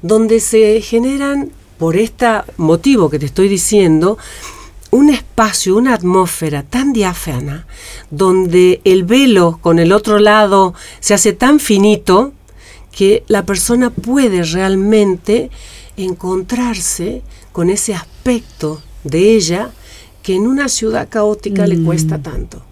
donde 0.02 0.40
se 0.40 0.82
generan, 0.82 1.50
por 1.78 1.96
este 1.96 2.26
motivo 2.58 3.08
que 3.08 3.18
te 3.18 3.26
estoy 3.26 3.48
diciendo, 3.48 4.18
un 4.90 5.10
espacio, 5.10 5.76
una 5.76 5.94
atmósfera 5.94 6.62
tan 6.62 6.92
diáfana, 6.92 7.66
donde 8.10 8.80
el 8.84 9.04
velo 9.04 9.58
con 9.62 9.78
el 9.78 9.92
otro 9.92 10.18
lado 10.18 10.74
se 11.00 11.14
hace 11.14 11.32
tan 11.32 11.58
finito 11.58 12.32
que 12.92 13.24
la 13.28 13.44
persona 13.44 13.90
puede 13.90 14.44
realmente 14.44 15.50
encontrarse 15.96 17.22
con 17.52 17.70
ese 17.70 17.94
aspecto 17.94 18.82
de 19.04 19.34
ella 19.34 19.70
que 20.22 20.34
en 20.34 20.46
una 20.46 20.68
ciudad 20.68 21.08
caótica 21.08 21.66
le 21.66 21.82
cuesta 21.82 22.18
tanto. 22.18 22.62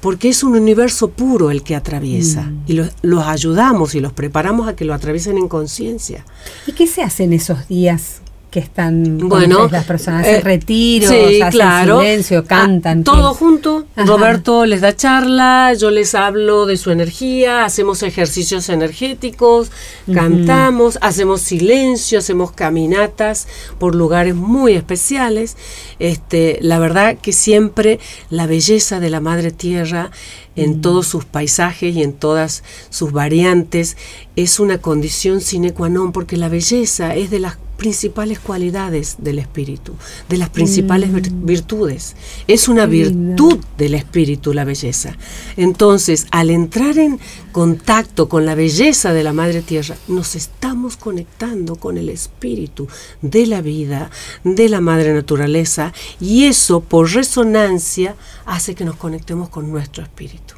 Porque 0.00 0.28
es 0.28 0.42
un 0.42 0.54
universo 0.54 1.10
puro 1.10 1.50
el 1.50 1.62
que 1.62 1.74
atraviesa 1.74 2.52
y 2.66 2.74
los, 2.74 2.90
los 3.02 3.24
ayudamos 3.26 3.94
y 3.94 4.00
los 4.00 4.12
preparamos 4.12 4.68
a 4.68 4.76
que 4.76 4.84
lo 4.84 4.94
atraviesen 4.94 5.38
en 5.38 5.48
conciencia. 5.48 6.24
¿Y 6.66 6.72
qué 6.72 6.86
se 6.86 7.02
hace 7.02 7.24
en 7.24 7.32
esos 7.32 7.66
días 7.66 8.20
que 8.50 8.60
están 8.60 9.18
Bueno, 9.18 9.68
las 9.68 9.84
personas? 9.84 10.22
¿Hacen 10.22 10.36
eh, 10.36 10.40
retiros? 10.40 11.10
sí, 11.10 11.40
¿Hacen 11.42 11.50
claro. 11.50 12.00
silencio? 12.00 12.44
¿Cantan? 12.44 13.00
Ah, 13.00 13.04
todo 13.04 13.32
¿Qué? 13.32 13.38
junto. 13.38 13.86
Ajá. 13.94 14.06
Roberto 14.06 14.64
les 14.64 14.80
da 14.80 14.96
charla, 14.96 15.74
yo 15.74 15.90
les 15.90 16.14
hablo 16.14 16.66
de 16.66 16.76
su 16.76 16.90
energía, 16.90 17.64
hacemos 17.64 18.02
ejercicios 18.02 18.68
energéticos, 18.68 19.70
cantamos, 20.12 20.98
hacemos 21.02 21.40
silencio, 21.40 22.18
hacemos 22.18 22.52
caminatas 22.52 23.46
por 23.78 23.94
lugares 23.94 24.34
muy 24.34 24.74
especiales. 24.74 25.56
Este, 25.98 26.58
la 26.62 26.78
verdad 26.78 27.18
que 27.20 27.32
siempre 27.32 27.98
la 28.30 28.46
belleza 28.46 29.00
de 29.00 29.10
la 29.10 29.20
Madre 29.20 29.50
Tierra 29.50 30.10
en 30.58 30.80
todos 30.80 31.06
sus 31.06 31.24
paisajes 31.24 31.94
y 31.94 32.02
en 32.02 32.12
todas 32.12 32.62
sus 32.90 33.12
variantes 33.12 33.96
es 34.36 34.60
una 34.60 34.78
condición 34.78 35.40
sine 35.40 35.72
qua 35.72 35.88
non 35.88 36.12
porque 36.12 36.36
la 36.36 36.48
belleza 36.48 37.14
es 37.14 37.30
de 37.30 37.38
las 37.40 37.56
principales 37.78 38.40
cualidades 38.40 39.16
del 39.18 39.38
espíritu, 39.38 39.92
de 40.28 40.36
las 40.36 40.50
principales 40.50 41.10
vir- 41.12 41.30
virtudes. 41.32 42.16
Es 42.48 42.66
una 42.66 42.86
virtud 42.86 43.58
del 43.78 43.94
espíritu 43.94 44.52
la 44.52 44.64
belleza. 44.64 45.16
Entonces, 45.56 46.26
al 46.32 46.50
entrar 46.50 46.98
en 46.98 47.20
contacto 47.62 48.28
con 48.28 48.46
la 48.46 48.54
belleza 48.54 49.12
de 49.12 49.24
la 49.24 49.32
Madre 49.32 49.62
Tierra, 49.62 49.96
nos 50.06 50.36
estamos 50.36 50.96
conectando 50.96 51.74
con 51.74 51.98
el 51.98 52.08
espíritu 52.08 52.86
de 53.20 53.46
la 53.48 53.62
vida, 53.62 54.12
de 54.44 54.68
la 54.68 54.80
Madre 54.80 55.12
Naturaleza, 55.12 55.92
y 56.20 56.44
eso 56.44 56.78
por 56.78 57.12
resonancia 57.12 58.14
hace 58.46 58.76
que 58.76 58.84
nos 58.84 58.94
conectemos 58.94 59.48
con 59.48 59.68
nuestro 59.72 60.04
espíritu. 60.04 60.54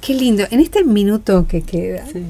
Qué 0.00 0.14
lindo. 0.14 0.44
En 0.52 0.60
este 0.60 0.84
minuto 0.84 1.46
que 1.48 1.62
queda, 1.62 2.06
Sí, 2.12 2.22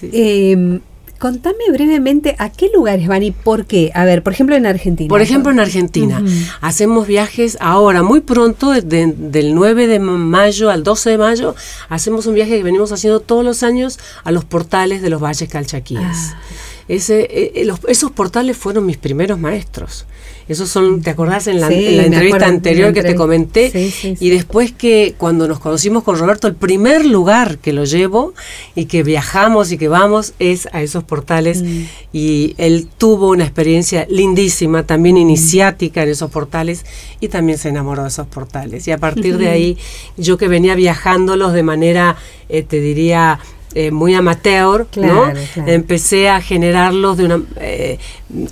sí. 0.00 0.10
eh, 0.12 0.80
contame 1.20 1.58
brevemente 1.70 2.34
a 2.38 2.50
qué 2.50 2.70
lugares 2.74 3.06
van 3.06 3.22
y 3.22 3.30
por 3.30 3.66
qué. 3.66 3.92
A 3.94 4.04
ver, 4.04 4.22
por 4.24 4.32
ejemplo, 4.32 4.56
en 4.56 4.66
Argentina. 4.66 5.08
Por 5.08 5.20
ejemplo, 5.20 5.52
en 5.52 5.60
Argentina 5.60 6.20
hacemos 6.62 7.06
viajes 7.06 7.56
ahora, 7.60 8.02
muy 8.02 8.20
pronto, 8.20 8.70
de- 8.72 9.14
del 9.16 9.54
9 9.54 9.86
de 9.86 9.98
mayo 10.00 10.70
al 10.70 10.82
12 10.82 11.10
de 11.10 11.18
mayo, 11.18 11.54
hacemos 11.88 12.26
un 12.26 12.34
viaje 12.34 12.56
que 12.56 12.62
venimos 12.64 12.90
haciendo 12.90 13.20
todos 13.20 13.44
los 13.44 13.62
años 13.62 13.98
a 14.24 14.32
los 14.32 14.44
portales 14.44 15.02
de 15.02 15.10
los 15.10 15.22
valles 15.22 15.48
calchaquíes. 15.48 16.00
Ah. 16.02 16.40
Ese, 16.90 17.20
eh, 17.30 17.52
eh, 17.54 17.64
los- 17.64 17.78
esos 17.86 18.10
portales 18.10 18.56
fueron 18.56 18.84
mis 18.84 18.96
primeros 18.96 19.38
maestros. 19.38 20.06
Esos 20.48 20.68
son, 20.68 21.00
¿te 21.02 21.10
acordás 21.10 21.46
en 21.46 21.60
la, 21.60 21.68
Sí, 21.68 21.74
en 21.86 21.96
la 21.96 22.02
me 22.02 22.06
entrevista 22.08 22.36
acuerdo, 22.38 22.44
en 22.46 22.50
la 22.50 22.56
anterior 22.56 22.92
que 22.92 23.02
te 23.04 23.14
comenté? 23.14 23.70
Sí, 23.70 23.90
sí. 23.92 24.16
Y 24.18 24.30
después 24.30 24.72
que 24.72 25.14
cuando 25.16 25.46
nos 25.46 25.60
conocimos 25.60 26.02
con 26.02 26.18
Roberto, 26.18 26.48
el 26.48 26.56
primer 26.56 27.04
lugar 27.06 27.58
que 27.58 27.72
lo 27.72 27.84
llevo 27.84 28.34
y 28.74 28.86
que 28.86 29.04
viajamos 29.04 29.70
y 29.70 29.78
que 29.78 29.86
vamos 29.86 30.32
es 30.40 30.68
a 30.72 30.82
esos 30.82 31.04
portales. 31.04 31.62
Mm. 31.62 31.82
Y 32.12 32.54
él 32.58 32.88
tuvo 32.98 33.28
una 33.30 33.44
experiencia 33.44 34.06
lindísima, 34.10 34.82
también 34.84 35.16
iniciática 35.16 36.02
en 36.02 36.08
esos 36.08 36.32
portales 36.32 36.84
y 37.20 37.28
también 37.28 37.56
se 37.56 37.68
enamoró 37.68 38.02
de 38.02 38.08
esos 38.08 38.26
portales. 38.26 38.88
Y 38.88 38.90
a 38.90 38.98
partir 38.98 39.38
de 39.38 39.48
ahí, 39.50 39.78
yo 40.16 40.36
que 40.36 40.48
venía 40.48 40.74
viajándolos 40.74 41.52
de 41.52 41.62
manera, 41.62 42.16
eh, 42.48 42.64
te 42.64 42.80
diría, 42.80 43.38
eh, 43.74 43.90
muy 43.90 44.14
amateur, 44.14 44.86
Claro, 44.90 45.14
¿no? 45.28 45.32
claro. 45.54 45.70
Empecé 45.70 46.28
a 46.28 46.40
generarlos 46.40 47.16
de 47.16 47.24
una, 47.24 47.42
eh, 47.60 47.98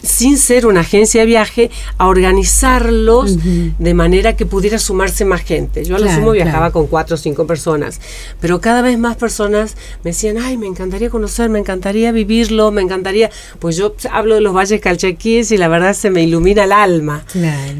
sin 0.02 0.38
ser 0.38 0.66
una 0.66 0.80
agencia 0.80 1.20
de 1.22 1.26
viaje, 1.26 1.70
a 1.96 2.06
organizarlos 2.06 3.36
de 3.78 3.94
manera 3.94 4.36
que 4.36 4.46
pudiera 4.46 4.78
sumarse 4.78 5.24
más 5.24 5.42
gente. 5.42 5.84
Yo 5.84 5.96
a 5.96 5.98
lo 5.98 6.12
sumo 6.12 6.32
viajaba 6.32 6.70
con 6.70 6.86
cuatro 6.86 7.14
o 7.14 7.18
cinco 7.18 7.46
personas, 7.46 8.00
pero 8.40 8.60
cada 8.60 8.82
vez 8.82 8.98
más 8.98 9.16
personas 9.16 9.76
me 10.04 10.10
decían, 10.10 10.38
ay, 10.38 10.56
me 10.56 10.66
encantaría 10.66 11.10
conocer, 11.10 11.48
me 11.48 11.58
encantaría 11.58 12.12
vivirlo, 12.12 12.70
me 12.70 12.82
encantaría, 12.82 13.30
pues 13.58 13.76
yo 13.76 13.94
hablo 14.10 14.34
de 14.36 14.40
los 14.40 14.54
valles 14.54 14.80
calchaquíes 14.80 15.50
y 15.52 15.56
la 15.56 15.68
verdad 15.68 15.94
se 15.94 16.10
me 16.10 16.22
ilumina 16.22 16.64
el 16.64 16.72
alma. 16.72 17.24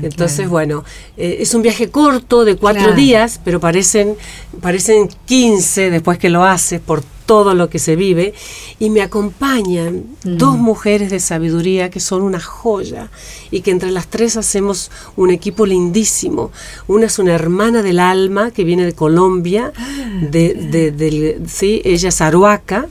Entonces, 0.02 0.48
bueno, 0.48 0.84
eh, 1.16 1.38
es 1.40 1.54
un 1.54 1.62
viaje 1.62 1.88
corto 1.90 2.44
de 2.44 2.56
cuatro 2.56 2.92
días, 2.94 3.40
pero 3.44 3.60
parecen, 3.60 4.16
parecen 4.60 5.08
15 5.26 5.90
después 5.90 6.18
que 6.18 6.28
lo 6.28 6.44
haces 6.44 6.80
por 6.80 7.02
todo 7.32 7.52
lo 7.54 7.68
que 7.68 7.78
se 7.78 7.94
vive 7.94 8.32
y 8.80 8.88
me 8.88 9.02
acompañan 9.02 9.92
Mm. 10.24 10.36
dos 10.38 10.56
mujeres 10.56 11.10
de 11.10 11.20
sabiduría 11.20 11.90
que 11.90 12.00
son 12.00 12.22
una 12.22 12.40
joya 12.40 13.10
y 13.50 13.60
que 13.60 13.70
entre 13.70 13.90
las 13.92 14.06
tres 14.08 14.36
hacemos 14.36 14.90
un 15.16 15.30
equipo 15.30 15.64
lindísimo. 15.66 16.50
Una 16.88 17.06
es 17.06 17.18
una 17.18 17.34
hermana 17.34 17.82
del 17.82 17.98
alma 18.00 18.50
que 18.50 18.64
viene 18.64 18.84
de 18.86 18.94
Colombia, 18.94 19.72
Ah, 19.76 20.18
de, 20.30 21.38
sí, 21.46 21.82
ella 21.84 22.08
es 22.08 22.20
aruaca, 22.20 22.88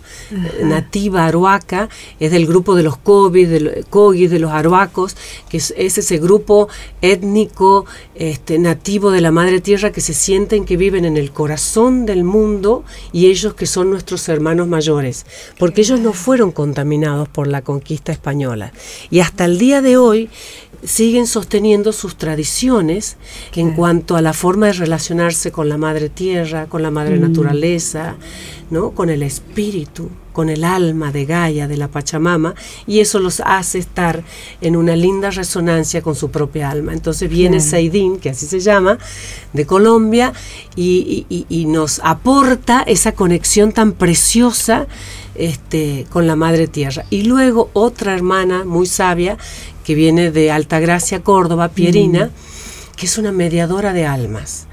nativa 0.63 1.26
aruaca, 1.26 1.89
es 2.19 2.32
del 2.32 2.45
grupo 2.47 2.76
de 2.76 2.84
los 2.84 2.97
Kogis, 2.97 3.50
de, 3.50 3.60
los- 3.60 3.86
Kogis, 3.89 4.30
de 4.32 4.39
los 4.39 4.52
aruacos, 4.52 5.15
que 5.50 5.58
es, 5.58 5.73
es 5.78 5.97
ese 5.97 6.17
grupo 6.19 6.69
étnico 7.02 7.86
este, 8.15 8.60
nativo 8.60 9.12
de 9.12 9.21
la 9.21 9.32
madre 9.32 9.62
tierra 9.62 9.91
que 9.91 10.02
se 10.02 10.13
sienten 10.13 10.65
que 10.65 10.78
viven 10.78 11.06
en 11.06 11.17
el 11.17 11.32
corazón 11.32 12.06
del 12.06 12.23
mundo 12.23 12.84
y 13.12 13.28
ellos 13.28 13.54
que 13.54 13.65
son 13.65 13.89
nuestros 13.89 14.27
hermanos 14.30 14.68
mayores, 14.68 15.26
porque 15.58 15.82
ellos 15.82 16.00
no 16.00 16.13
fueron 16.13 16.52
contaminados 16.52 17.28
por 17.30 17.48
la 17.48 17.62
conquista 17.62 18.12
española. 18.12 18.72
Y 19.10 19.20
hasta 19.20 19.46
el 19.46 19.58
día 19.58 19.82
de 19.82 19.98
hoy 19.98 20.30
siguen 20.84 21.28
sosteniendo 21.28 21.92
sus 21.92 22.18
tradiciones 22.18 23.18
en 23.56 23.72
cuanto 23.74 24.16
a 24.16 24.22
la 24.22 24.34
forma 24.34 24.68
de 24.68 24.74
relacionarse 24.74 25.52
con 25.52 25.70
la 25.70 25.78
madre 25.78 26.10
tierra, 26.10 26.68
con 26.68 26.82
la 26.84 26.92
madre 26.92 27.18
naturaleza, 27.18 28.16
¿no? 28.70 28.92
con 28.92 29.10
el 29.10 29.24
espíritu, 29.24 30.10
con 30.34 30.50
el 30.50 30.63
alma 30.63 31.12
de 31.12 31.26
Gaia, 31.26 31.68
de 31.68 31.78
la 31.78 31.88
Pachamama, 31.88 32.54
y 32.86 33.00
eso 33.00 33.18
los 33.20 33.40
hace 33.44 33.80
estar 33.80 34.24
en 34.62 34.76
una 34.76 34.96
linda 34.96 35.32
resonancia 35.32 36.04
con 36.04 36.13
su 36.16 36.30
propia 36.30 36.70
alma. 36.70 36.94
Entonces 36.94 37.28
viene 37.28 37.58
Claro. 37.58 37.70
Seidín, 37.72 38.18
que 38.20 38.30
así 38.30 38.46
se 38.46 38.60
llama, 38.60 39.00
de 39.54 39.66
Colombia, 39.66 40.32
y- 40.76 41.26
y 41.50 41.66
nos 41.66 42.00
aporta 42.04 42.84
esa 42.84 43.13
conexión 43.13 43.72
tan 43.72 43.94
preciosa 43.94 44.86
este, 45.34 46.06
con 46.12 46.26
la 46.28 46.36
Madre 46.36 46.68
Tierra. 46.68 47.06
Y 47.12 47.24
luego 47.24 47.70
otra 47.74 48.13
hermana 48.16 48.63
muy 48.66 48.88
sabia, 48.88 49.38
que 49.88 49.95
viene 49.95 50.32
de 50.32 50.52
Altagracia, 50.52 51.23
Córdoba, 51.23 51.69
Pierina, 51.69 52.30
que 52.97 53.06
es 53.06 53.17
una 53.17 53.32
mediadora 53.32 53.93
de 53.93 54.06
almas. 54.06 54.67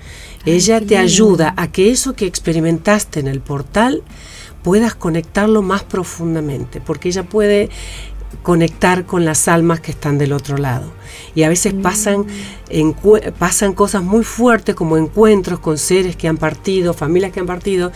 Ella 0.44 0.80
te 0.80 0.96
ayuda 0.98 1.54
a 1.56 1.70
que 1.70 1.92
eso 1.92 2.14
que 2.14 2.26
experimentaste 2.26 3.20
en 3.20 3.28
el 3.28 3.38
portal 3.38 4.02
puedas 4.64 4.96
conectarlo 4.96 5.62
más 5.62 5.84
profundamente, 5.84 6.80
porque 6.80 7.10
ella 7.10 7.22
puede 7.22 7.68
conectar 8.42 9.06
con 9.06 9.24
las 9.24 9.46
almas 9.46 9.78
que 9.78 9.92
están 9.92 10.18
del 10.18 10.32
otro 10.32 10.56
lado. 10.58 10.90
Y 11.36 11.44
a 11.44 11.48
veces 11.48 11.74
pasan, 11.74 12.26
encue- 12.68 13.30
pasan 13.34 13.72
cosas 13.72 14.02
muy 14.02 14.24
fuertes 14.24 14.74
como 14.74 14.96
encuentros 14.96 15.60
con 15.60 15.78
seres 15.78 16.16
que 16.16 16.26
han 16.26 16.38
partido, 16.38 16.92
familias 16.92 17.30
que 17.30 17.38
han 17.38 17.46
partido, 17.46 17.92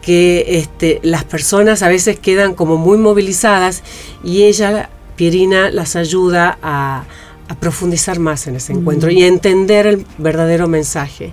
que 0.00 0.58
este, 0.60 1.00
las 1.02 1.24
personas 1.24 1.82
a 1.82 1.88
veces 1.88 2.20
quedan 2.20 2.54
como 2.54 2.76
muy 2.76 2.98
movilizadas 2.98 3.82
y 4.22 4.44
ella, 4.44 4.90
Pierina, 5.16 5.70
las 5.70 5.96
ayuda 5.96 6.58
a, 6.62 7.04
a 7.48 7.54
profundizar 7.56 8.18
más 8.18 8.46
en 8.46 8.56
ese 8.56 8.72
encuentro 8.72 9.10
y 9.10 9.22
a 9.22 9.26
entender 9.26 9.86
el 9.86 10.06
verdadero 10.18 10.68
mensaje 10.68 11.32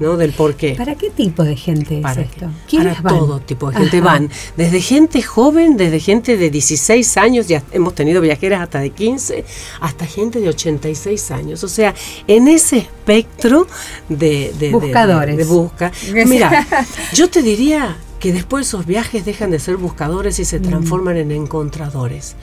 ¿no? 0.00 0.16
del 0.16 0.32
por 0.32 0.56
qué. 0.56 0.74
¿Para 0.76 0.96
qué 0.96 1.08
tipo 1.10 1.44
de 1.44 1.54
gente 1.56 1.96
es 1.98 2.02
¿Para 2.02 2.20
esto? 2.22 2.50
Para 2.76 2.94
van? 3.00 3.18
todo 3.18 3.40
tipo 3.40 3.70
de 3.70 3.76
gente 3.78 3.98
Ajá. 3.98 4.04
van. 4.06 4.30
Desde 4.56 4.80
gente 4.80 5.22
joven, 5.22 5.76
desde 5.76 6.00
gente 6.00 6.36
de 6.36 6.50
16 6.50 7.16
años, 7.16 7.46
ya 7.46 7.62
hemos 7.72 7.94
tenido 7.94 8.20
viajeras 8.20 8.60
hasta 8.60 8.80
de 8.80 8.90
15, 8.90 9.44
hasta 9.80 10.04
gente 10.06 10.40
de 10.40 10.48
86 10.48 11.30
años. 11.30 11.62
O 11.62 11.68
sea, 11.68 11.94
en 12.26 12.48
ese 12.48 12.78
espectro 12.78 13.66
de, 14.08 14.52
de- 14.58 14.70
Buscadores. 14.72 15.36
de, 15.36 15.44
de 15.44 15.48
busca. 15.48 15.92
Mira, 16.26 16.66
yo 17.14 17.30
te 17.30 17.42
diría 17.42 17.96
que 18.18 18.32
después 18.32 18.66
esos 18.66 18.86
viajes 18.86 19.24
dejan 19.24 19.50
de 19.50 19.58
ser 19.60 19.76
buscadores 19.76 20.38
y 20.40 20.44
se 20.46 20.58
transforman 20.58 21.18
en 21.18 21.30
encontradores. 21.30 22.34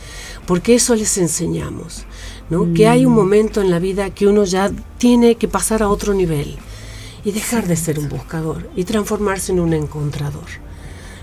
Porque 0.52 0.76
eso 0.76 0.96
les 0.96 1.18
enseñamos. 1.18 2.04
¿no? 2.50 2.74
Que 2.74 2.86
hay 2.86 3.06
un 3.06 3.14
momento 3.14 3.62
en 3.62 3.72
la 3.72 3.80
vida 3.80 4.10
que 4.10 4.28
uno 4.28 4.44
ya 4.44 4.70
tiene 4.98 5.36
que 5.36 5.48
pasar 5.48 5.82
a 5.82 5.88
otro 5.88 6.14
nivel 6.14 6.58
y 7.24 7.32
dejar 7.32 7.68
de 7.68 7.78
ser 7.78 7.98
un 7.98 8.10
buscador 8.10 8.70
y 8.76 8.84
transformarse 8.84 9.54
en 9.54 9.62
un 9.62 9.72
encontrador. 9.72 10.44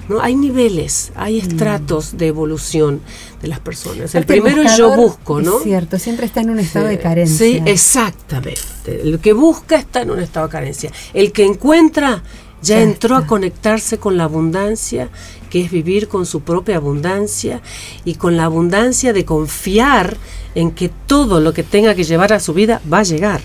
¿no? 0.09 0.23
Hay 0.23 0.35
niveles, 0.35 1.13
hay 1.15 1.41
estratos 1.41 2.17
de 2.17 2.29
evolución 2.29 3.03
de 3.43 3.49
las 3.49 3.61
personas. 3.61 4.15
El 4.15 4.25
primero 4.25 4.63
es 4.63 4.79
yo 4.79 4.97
busco, 4.97 5.43
¿no? 5.43 5.59
Es 5.59 5.65
cierto, 5.65 5.99
siempre 5.99 6.25
está 6.25 6.41
en 6.41 6.49
un 6.49 6.61
estado 6.61 6.87
de 6.87 6.99
carencia. 6.99 7.37
Sí, 7.37 7.63
exactamente. 7.67 9.03
El 9.03 9.19
que 9.19 9.35
busca 9.35 9.77
está 9.77 10.01
en 10.01 10.11
un 10.11 10.21
estado 10.21 10.47
de 10.47 10.53
carencia. 10.53 10.91
El 11.13 11.33
que 11.33 11.45
encuentra 11.45 12.23
ya, 12.63 12.81
entró 12.81 13.17
a 13.17 13.27
conectarse 13.27 13.99
con 13.99 14.17
la 14.17 14.25
abundancia, 14.25 15.09
que 15.51 15.63
es 15.63 15.71
vivir 15.71 16.09
con 16.09 16.27
su 16.27 16.41
propia 16.41 16.77
abundancia 16.77 17.63
y 18.05 18.15
con 18.15 18.37
la 18.37 18.45
abundancia 18.45 19.13
de 19.13 19.25
confiar 19.25 20.17
en 20.55 20.73
que 20.73 20.91
todo 21.07 21.41
lo 21.41 21.53
que 21.53 21.63
tenga 21.63 21.95
que 21.95 22.05
llevar 22.05 22.33
a 22.33 22.41
su 22.41 22.55
vida 22.55 22.81
va 22.91 23.01
a 23.01 23.05
llegar. 23.05 23.41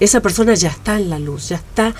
Esa 0.00 0.20
persona 0.20 0.54
ya 0.54 0.68
está 0.68 0.96
en 0.96 1.10
la 1.10 1.18
luz, 1.18 1.48
ya 1.48 1.56
está 1.56 1.94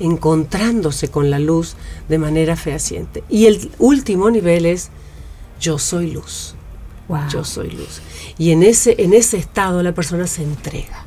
encontrándose 0.00 1.08
con 1.08 1.30
la 1.30 1.38
luz 1.38 1.76
de 2.08 2.18
manera 2.18 2.56
fehaciente. 2.56 3.22
Y 3.28 3.46
el 3.46 3.70
último 3.78 4.30
nivel 4.30 4.66
es 4.66 4.90
yo 5.60 5.78
soy 5.78 6.10
luz 6.10 6.54
Wow. 7.08 7.28
yo 7.30 7.44
soy 7.44 7.70
luz. 7.70 8.00
Y 8.38 8.50
en 8.50 8.62
ese, 8.62 8.94
en 8.98 9.12
ese 9.12 9.36
estado 9.36 9.82
la 9.82 9.92
persona 9.92 10.26
se 10.26 10.42
entrega. 10.42 11.03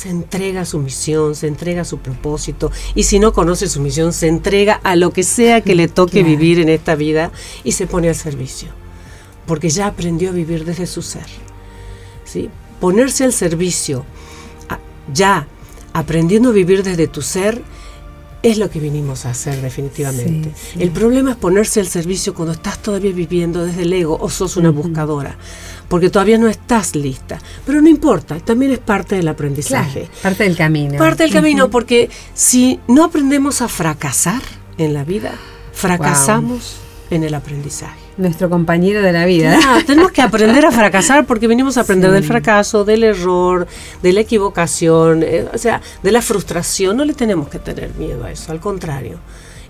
Se 0.00 0.08
entrega 0.08 0.62
a 0.62 0.64
su 0.64 0.78
misión, 0.78 1.34
se 1.34 1.46
entrega 1.46 1.82
a 1.82 1.84
su 1.84 1.98
propósito. 1.98 2.72
Y 2.94 3.02
si 3.02 3.18
no 3.18 3.34
conoce 3.34 3.68
su 3.68 3.82
misión, 3.82 4.14
se 4.14 4.28
entrega 4.28 4.80
a 4.82 4.96
lo 4.96 5.12
que 5.12 5.22
sea 5.22 5.60
que 5.60 5.74
le 5.74 5.88
toque 5.88 6.20
Claro. 6.22 6.28
vivir 6.28 6.58
en 6.58 6.70
esta 6.70 6.94
vida 6.94 7.32
y 7.64 7.72
se 7.72 7.86
pone 7.86 8.08
al 8.08 8.14
servicio. 8.14 8.68
Porque 9.46 9.68
ya 9.68 9.86
aprendió 9.88 10.30
a 10.30 10.32
vivir 10.32 10.64
desde 10.64 10.86
su 10.86 11.02
ser. 11.02 11.26
¿sí? 12.24 12.48
Ponerse 12.80 13.24
al 13.24 13.34
servicio, 13.34 14.06
ya 15.12 15.46
aprendiendo 15.92 16.48
a 16.48 16.52
vivir 16.52 16.82
desde 16.82 17.06
tu 17.06 17.20
ser, 17.20 17.60
es 18.42 18.58
lo 18.58 18.70
que 18.70 18.80
vinimos 18.80 19.26
a 19.26 19.30
hacer 19.30 19.60
definitivamente. 19.60 20.50
Sí, 20.54 20.70
sí. 20.74 20.82
El 20.82 20.90
problema 20.90 21.32
es 21.32 21.36
ponerse 21.36 21.80
al 21.80 21.86
servicio 21.86 22.34
cuando 22.34 22.52
estás 22.52 22.78
todavía 22.82 23.12
viviendo 23.12 23.64
desde 23.64 23.82
el 23.82 23.92
ego 23.92 24.16
o 24.20 24.30
sos 24.30 24.56
una 24.56 24.70
buscadora, 24.70 25.36
porque 25.88 26.08
todavía 26.10 26.38
no 26.38 26.48
estás 26.48 26.94
lista. 26.96 27.38
Pero 27.66 27.82
no 27.82 27.88
importa, 27.88 28.38
también 28.40 28.72
es 28.72 28.78
parte 28.78 29.14
del 29.16 29.24
Claro, 29.24 29.34
aprendizaje. 29.34 30.08
parte 30.22 30.44
del 30.44 30.56
camino. 30.56 30.96
Parte 30.98 31.22
del 31.24 31.32
camino, 31.32 31.70
porque 31.70 32.08
si 32.34 32.80
no 32.88 33.04
aprendemos 33.04 33.60
a 33.62 33.68
fracasar 33.68 34.40
en 34.78 34.94
la 34.94 35.04
vida, 35.04 35.32
fracasamos 35.72 36.76
en 37.10 37.24
el 37.24 37.34
aprendizaje. 37.34 37.98
Nuestro 38.20 38.50
compañero 38.50 39.00
de 39.02 39.12
la 39.12 39.24
vida. 39.24 39.58
Tenemos 39.86 40.12
que 40.12 40.20
aprender 40.20 40.66
a 40.66 40.70
fracasar 40.70 41.24
porque 41.26 41.46
venimos 41.48 41.78
a 41.78 41.80
aprender 41.80 42.10
Sí. 42.10 42.14
del 42.14 42.24
fracaso, 42.24 42.84
del 42.84 43.02
error, 43.04 43.66
de 44.02 44.12
la 44.12 44.20
equivocación, 44.20 45.22
eh, 45.22 45.46
o 45.52 45.56
sea, 45.58 45.80
de 46.02 46.12
la 46.12 46.20
frustración. 46.20 46.96
No 46.98 47.04
le 47.06 47.14
tenemos 47.14 47.48
que 47.48 47.58
tener 47.58 47.94
miedo 47.94 48.24
a 48.24 48.30
eso, 48.30 48.52
al 48.52 48.60
contrario. 48.60 49.18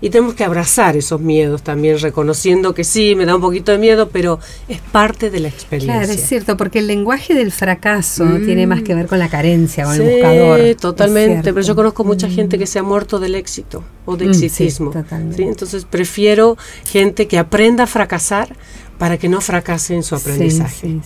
Y 0.01 0.09
tenemos 0.09 0.33
que 0.33 0.43
abrazar 0.43 0.97
esos 0.97 1.21
miedos 1.21 1.61
también, 1.61 1.99
reconociendo 1.99 2.73
que 2.73 2.83
sí, 2.83 3.15
me 3.15 3.25
da 3.25 3.35
un 3.35 3.41
poquito 3.41 3.71
de 3.71 3.77
miedo, 3.77 4.09
pero 4.09 4.39
es 4.67 4.79
parte 4.79 5.29
de 5.29 5.39
la 5.39 5.47
experiencia. 5.47 5.99
Claro, 5.99 6.11
es 6.11 6.27
cierto, 6.27 6.57
porque 6.57 6.79
el 6.79 6.87
lenguaje 6.87 7.35
del 7.35 7.51
fracaso 7.51 8.25
tiene 8.43 8.65
más 8.65 8.81
que 8.81 8.95
ver 8.95 9.05
con 9.05 9.19
la 9.19 9.29
carencia, 9.29 9.85
con 9.85 9.93
el 9.93 10.01
buscador. 10.01 10.75
Totalmente, 10.75 11.53
pero 11.53 11.65
yo 11.65 11.75
conozco 11.75 12.03
mucha 12.03 12.27
mm. 12.27 12.31
gente 12.31 12.57
que 12.57 12.65
se 12.65 12.79
ha 12.79 12.83
muerto 12.83 13.19
del 13.19 13.35
éxito 13.35 13.83
o 14.05 14.17
de 14.17 14.25
mm, 14.25 14.29
exitismo. 14.29 14.91
Entonces 15.37 15.85
prefiero 15.85 16.57
gente 16.85 17.27
que 17.27 17.37
aprenda 17.37 17.83
a 17.83 17.87
fracasar 17.87 18.55
para 19.01 19.17
que 19.17 19.27
no 19.27 19.41
fracase 19.41 19.95
en 19.95 20.03
su 20.03 20.13
aprendizaje. 20.13 20.99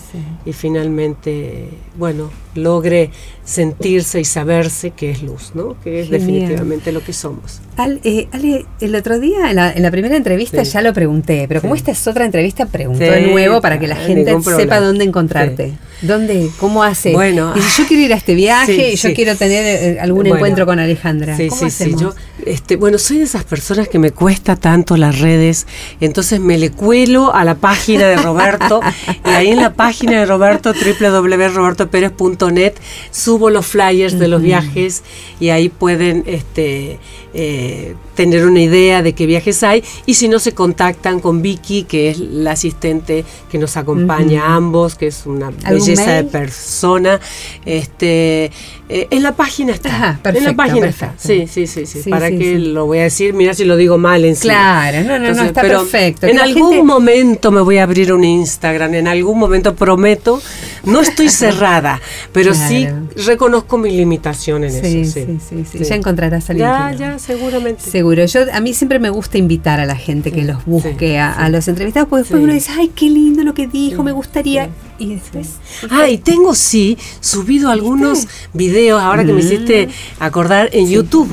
y 0.44 0.52
finalmente, 0.52 1.70
bueno, 1.96 2.30
logre 2.54 3.10
sentirse 3.42 4.20
y 4.20 4.24
saberse 4.26 4.90
que 4.90 5.10
es 5.10 5.22
luz, 5.22 5.52
¿no? 5.54 5.80
Que 5.80 6.00
es 6.00 6.10
definitivamente 6.10 6.92
lo 6.92 7.02
que 7.02 7.14
somos. 7.14 7.62
Eh, 8.04 8.28
Ale, 8.32 8.66
el 8.82 8.94
otro 8.96 9.18
día, 9.18 9.50
en 9.50 9.82
la, 9.82 9.90
primera 9.90 10.14
entrevista 10.14 10.62
ya 10.62 10.82
lo 10.82 10.92
pregunté, 10.92 11.46
pero 11.48 11.62
como 11.62 11.74
esta 11.74 11.90
es 11.90 12.06
otra 12.06 12.26
entrevista, 12.26 12.66
pregunto 12.66 13.02
de 13.02 13.28
nuevo 13.28 13.62
para 13.62 13.78
que 13.78 13.86
la 13.86 13.96
gente 13.96 14.30
sepa 14.42 14.78
dónde 14.78 15.04
encontrarte. 15.06 15.72
¿Dónde? 16.02 16.50
¿Cómo 16.58 16.82
hace? 16.82 17.12
Bueno, 17.12 17.54
y 17.56 17.62
si 17.62 17.82
yo 17.82 17.88
quiero 17.88 18.02
ir 18.02 18.12
a 18.12 18.16
este 18.16 18.34
viaje 18.34 18.92
y 18.92 18.96
yo 18.96 19.14
quiero 19.14 19.36
tener 19.36 19.64
eh, 19.64 20.00
algún 20.00 20.26
encuentro 20.26 20.66
con 20.66 20.78
Alejandra. 20.78 21.36
Sí, 21.36 21.48
sí, 21.50 21.70
sí. 21.70 21.94
Yo, 21.98 22.14
este, 22.44 22.76
bueno, 22.76 22.98
soy 22.98 23.18
de 23.18 23.24
esas 23.24 23.44
personas 23.44 23.88
que 23.88 23.98
me 23.98 24.10
cuesta 24.10 24.56
tanto 24.56 24.96
las 24.96 25.20
redes, 25.20 25.66
entonces 26.00 26.40
me 26.40 26.58
le 26.58 26.70
cuelo 26.70 27.34
a 27.34 27.44
la 27.44 27.54
página 27.54 28.08
de 28.08 28.16
Roberto 28.16 28.80
y 29.24 29.28
ahí 29.30 29.48
en 29.48 29.60
la 29.60 29.72
página 29.72 30.20
de 30.20 30.26
Roberto, 30.26 30.72
www.robertoperez.net, 30.72 32.74
subo 33.10 33.50
los 33.50 33.66
flyers 33.66 34.18
de 34.18 34.28
los 34.28 34.42
viajes 34.42 35.02
y 35.40 35.48
ahí 35.48 35.70
pueden 35.70 36.24
este, 36.26 36.98
eh, 37.32 37.94
tener 38.14 38.46
una 38.46 38.60
idea 38.60 39.02
de 39.02 39.12
qué 39.12 39.26
viajes 39.26 39.62
hay 39.62 39.84
y 40.06 40.14
si 40.14 40.28
no 40.28 40.38
se 40.38 40.52
contactan 40.52 41.20
con 41.20 41.42
Vicky, 41.42 41.84
que 41.84 42.10
es 42.10 42.18
la 42.18 42.52
asistente 42.52 43.24
que 43.50 43.58
nos 43.58 43.76
acompaña 43.76 44.44
a 44.44 44.54
ambos, 44.54 44.94
que 44.94 45.08
es 45.08 45.26
una 45.26 45.50
belleza 45.86 46.12
de 46.12 46.24
persona. 46.24 47.20
Este, 47.64 48.50
eh, 48.88 49.08
en 49.10 49.22
la 49.22 49.32
página 49.34 49.72
está. 49.72 50.20
en 50.24 50.44
la 50.44 50.54
página 50.54 50.86
está. 50.86 51.14
Sí, 51.16 51.46
sí, 51.48 51.66
sí, 51.66 51.86
sí. 51.86 52.08
para 52.08 52.30
que 52.30 52.58
lo 52.58 52.86
voy 52.86 53.00
a 53.00 53.04
decir, 53.04 53.34
mira 53.34 53.52
si 53.52 53.64
lo 53.64 53.76
digo 53.76 53.98
mal 53.98 54.24
encima. 54.24 54.54
Claro, 54.54 55.04
no, 55.04 55.18
no, 55.18 55.34
no 55.34 55.42
está 55.42 55.62
perfecto. 55.62 56.26
En 56.26 56.38
algún 56.38 56.86
momento 56.86 57.50
me 57.50 57.60
voy 57.60 57.78
a 57.78 57.82
abrir 57.82 58.12
un 58.12 58.22
Instagram, 58.22 58.94
en 58.94 59.08
algún 59.08 59.38
momento 59.38 59.74
prometo. 59.74 60.40
No 60.84 61.00
estoy 61.00 61.28
cerrada, 61.30 62.00
pero 62.32 62.54
sí 62.54 62.86
reconozco 63.26 63.76
mi 63.76 63.90
limitación 63.90 64.62
en 64.62 64.70
eso. 64.70 64.82
Sí, 64.82 65.04
sí, 65.04 65.64
sí, 65.70 65.84
Ya 65.84 65.96
encontrarás 65.96 66.48
a 66.50 66.52
Ya, 66.52 66.94
ya, 66.96 67.18
seguramente. 67.18 67.82
Seguro. 67.82 68.24
Yo, 68.24 68.40
a 68.52 68.60
mí 68.60 68.72
siempre 68.72 69.00
me 69.00 69.10
gusta 69.10 69.36
invitar 69.36 69.80
a 69.80 69.86
la 69.86 69.96
gente 69.96 70.30
que 70.30 70.42
los 70.42 70.64
busque 70.64 71.18
a, 71.18 71.48
los 71.48 71.66
entrevistados, 71.66 72.08
porque 72.08 72.22
después 72.22 72.42
uno 72.42 72.52
dice, 72.52 72.70
ay, 72.76 72.92
qué 72.94 73.10
lindo 73.10 73.42
lo 73.42 73.54
que 73.54 73.66
dijo, 73.66 74.02
me 74.04 74.12
gustaría. 74.12 74.68
Y 74.98 75.14
después. 75.14 75.56
Ah, 75.90 76.08
y 76.08 76.18
tengo 76.18 76.54
sí 76.54 76.96
subido 77.20 77.70
algunos 77.70 78.26
videos, 78.54 79.02
ahora 79.02 79.24
que 79.24 79.32
me 79.32 79.42
mm. 79.42 79.46
hiciste 79.46 79.88
acordar, 80.18 80.70
en 80.72 80.88
YouTube. 80.88 81.28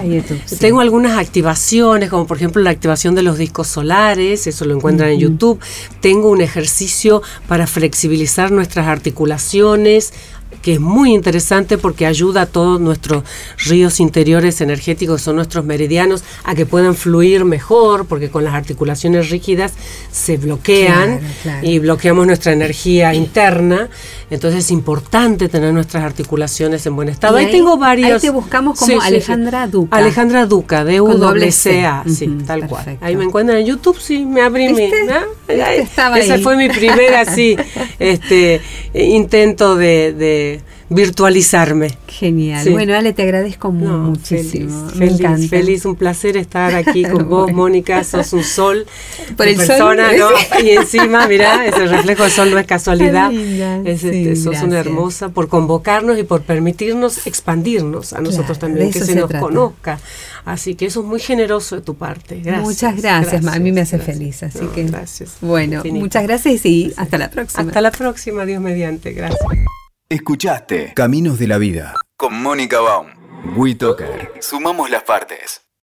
tengo 0.60 0.82
algunas 0.82 1.18
activaciones, 1.18 2.10
como 2.10 2.28
por 2.28 2.38
ejemplo 2.38 2.62
la 2.62 2.72
activación 2.72 3.16
de 3.16 3.24
los 3.24 3.38
discos 3.38 3.68
solares, 3.68 4.48
eso 4.48 4.66
lo 4.66 4.76
encuentran 4.76 5.12
en 5.12 5.20
YouTube. 5.20 5.60
Tengo 6.02 6.30
un 6.30 6.42
ejercicio 6.42 7.22
para 7.48 7.68
flexibilizar 7.68 8.52
nuestras 8.52 8.88
articulaciones 8.88 10.14
que 10.62 10.74
es 10.74 10.80
muy 10.80 11.14
interesante 11.14 11.78
porque 11.78 12.06
ayuda 12.06 12.44
a 12.44 12.46
todos 12.46 12.80
nuestros 12.80 13.24
ríos 13.66 14.00
interiores 14.00 14.62
energéticos, 14.62 15.22
son 15.22 15.36
nuestros 15.36 15.66
meridianos, 15.66 16.24
a 16.44 16.56
que 16.56 16.66
puedan 16.66 16.96
fluir 16.96 17.46
mejor, 17.46 18.06
porque 18.06 18.30
con 18.30 18.44
las 18.44 18.54
articulaciones 18.54 19.30
rígidas 19.30 19.74
se 20.12 20.38
bloquean 20.38 21.20
y 21.62 21.80
bloqueamos 21.80 22.28
nuestra 22.28 22.54
energía 22.54 23.14
interna. 23.14 23.90
Entonces 24.34 24.66
es 24.66 24.72
importante 24.72 25.48
tener 25.48 25.72
nuestras 25.76 26.04
articulaciones 26.04 26.84
en 26.88 26.96
buen 26.96 27.08
estado. 27.08 27.38
Ahí, 27.38 27.52
tengo 27.52 27.78
varios. 27.78 28.14
Ahí 28.14 28.20
te 28.20 28.32
buscamos 28.32 28.80
como 28.80 29.00
Alejandra 29.00 29.68
Duca. 29.68 29.96
Alejandra 29.96 30.48
Duca, 30.48 30.84
de 30.84 31.02
UWCA, 31.02 32.04
sí, 32.08 32.40
tal 32.48 32.68
cual. 32.68 32.98
Ahí 33.02 33.16
me 33.16 33.26
encuentran 33.26 33.60
en 33.60 33.68
YouTube, 33.68 34.00
sí, 34.00 34.26
me 34.26 34.42
abrí 34.42 34.74
mi. 34.74 34.90
Ese 35.48 36.40
fue 36.40 36.58
mi 36.58 36.68
primer 36.68 37.14
así, 37.14 37.56
este 38.00 38.60
intento 38.96 39.76
de 39.76 40.62
virtualizarme. 40.90 41.98
Genial. 42.08 42.70
Bueno, 42.70 42.96
Ale, 42.96 43.14
te 43.14 43.24
agradezco 43.24 43.72
muchísimo. 43.72 44.90
Feliz, 44.90 45.00
Me 45.00 45.06
encanta. 45.06 45.48
Feliz, 45.48 45.86
un 45.86 45.96
placer 45.96 46.38
estar 46.38 46.76
aquí 46.76 47.04
con 47.12 47.30
vos, 47.30 47.52
Mónica. 47.52 48.04
Sos 48.04 48.34
un 48.34 48.44
sol 48.44 48.86
Por 49.38 49.48
el 49.48 49.56
persona, 49.58 50.12
¿no? 50.14 50.30
Y 50.64 50.72
encima, 50.72 51.28
mira, 51.28 51.66
ese 51.66 51.86
reflejo 51.86 52.24
del 52.24 52.32
sol 52.32 52.52
no 52.52 52.60
es 52.60 52.68
casualidad. 52.68 53.32
Es, 53.34 54.04
este, 54.04 54.36
sos 54.36 54.62
una 54.62 54.80
hermosa 54.80 55.30
por 55.30 55.48
convocarnos 55.48 56.18
y 56.20 56.24
por 56.24 56.42
permitirnos 56.42 57.26
expandirnos 57.28 58.14
a 58.14 58.22
nosotros 58.22 58.60
también, 58.60 58.92
que 58.92 59.00
se, 59.00 59.16
nos 59.16 59.32
conozca. 59.32 60.00
Así 60.46 60.76
que 60.76 60.88
eso 60.88 61.02
es 61.02 61.06
muy 61.06 61.20
generoso 61.20 61.76
de 61.76 61.82
tu 61.82 61.96
parte. 61.96 62.42
Gracias. 62.44 62.64
Muchas 62.64 63.02
gracias, 63.02 63.46
a 63.46 63.60
mí 63.60 63.72
me 63.72 63.82
hace 63.82 63.98
feliz. 64.00 64.44
Así 64.44 64.66
que, 64.76 64.84
gracias. 64.84 65.38
Bueno, 65.42 65.82
muchas 65.86 66.24
gracias 66.24 66.66
y 66.66 66.94
hasta 66.98 67.18
la 67.18 67.30
próxima. 67.30 67.64
Hasta 67.64 67.82
la 67.82 67.92
próxima, 67.92 68.46
Dios 68.46 68.62
mediante. 68.62 69.14
Gracias. 69.14 69.40
Escuchaste 70.14 70.94
Caminos 70.94 71.40
de 71.40 71.48
la 71.48 71.58
Vida 71.58 71.96
con 72.16 72.40
Mónica 72.40 72.80
Baum. 72.80 73.08
WeToker. 73.58 74.34
Sumamos 74.42 74.92
las 74.92 75.02
partes. 75.02 75.64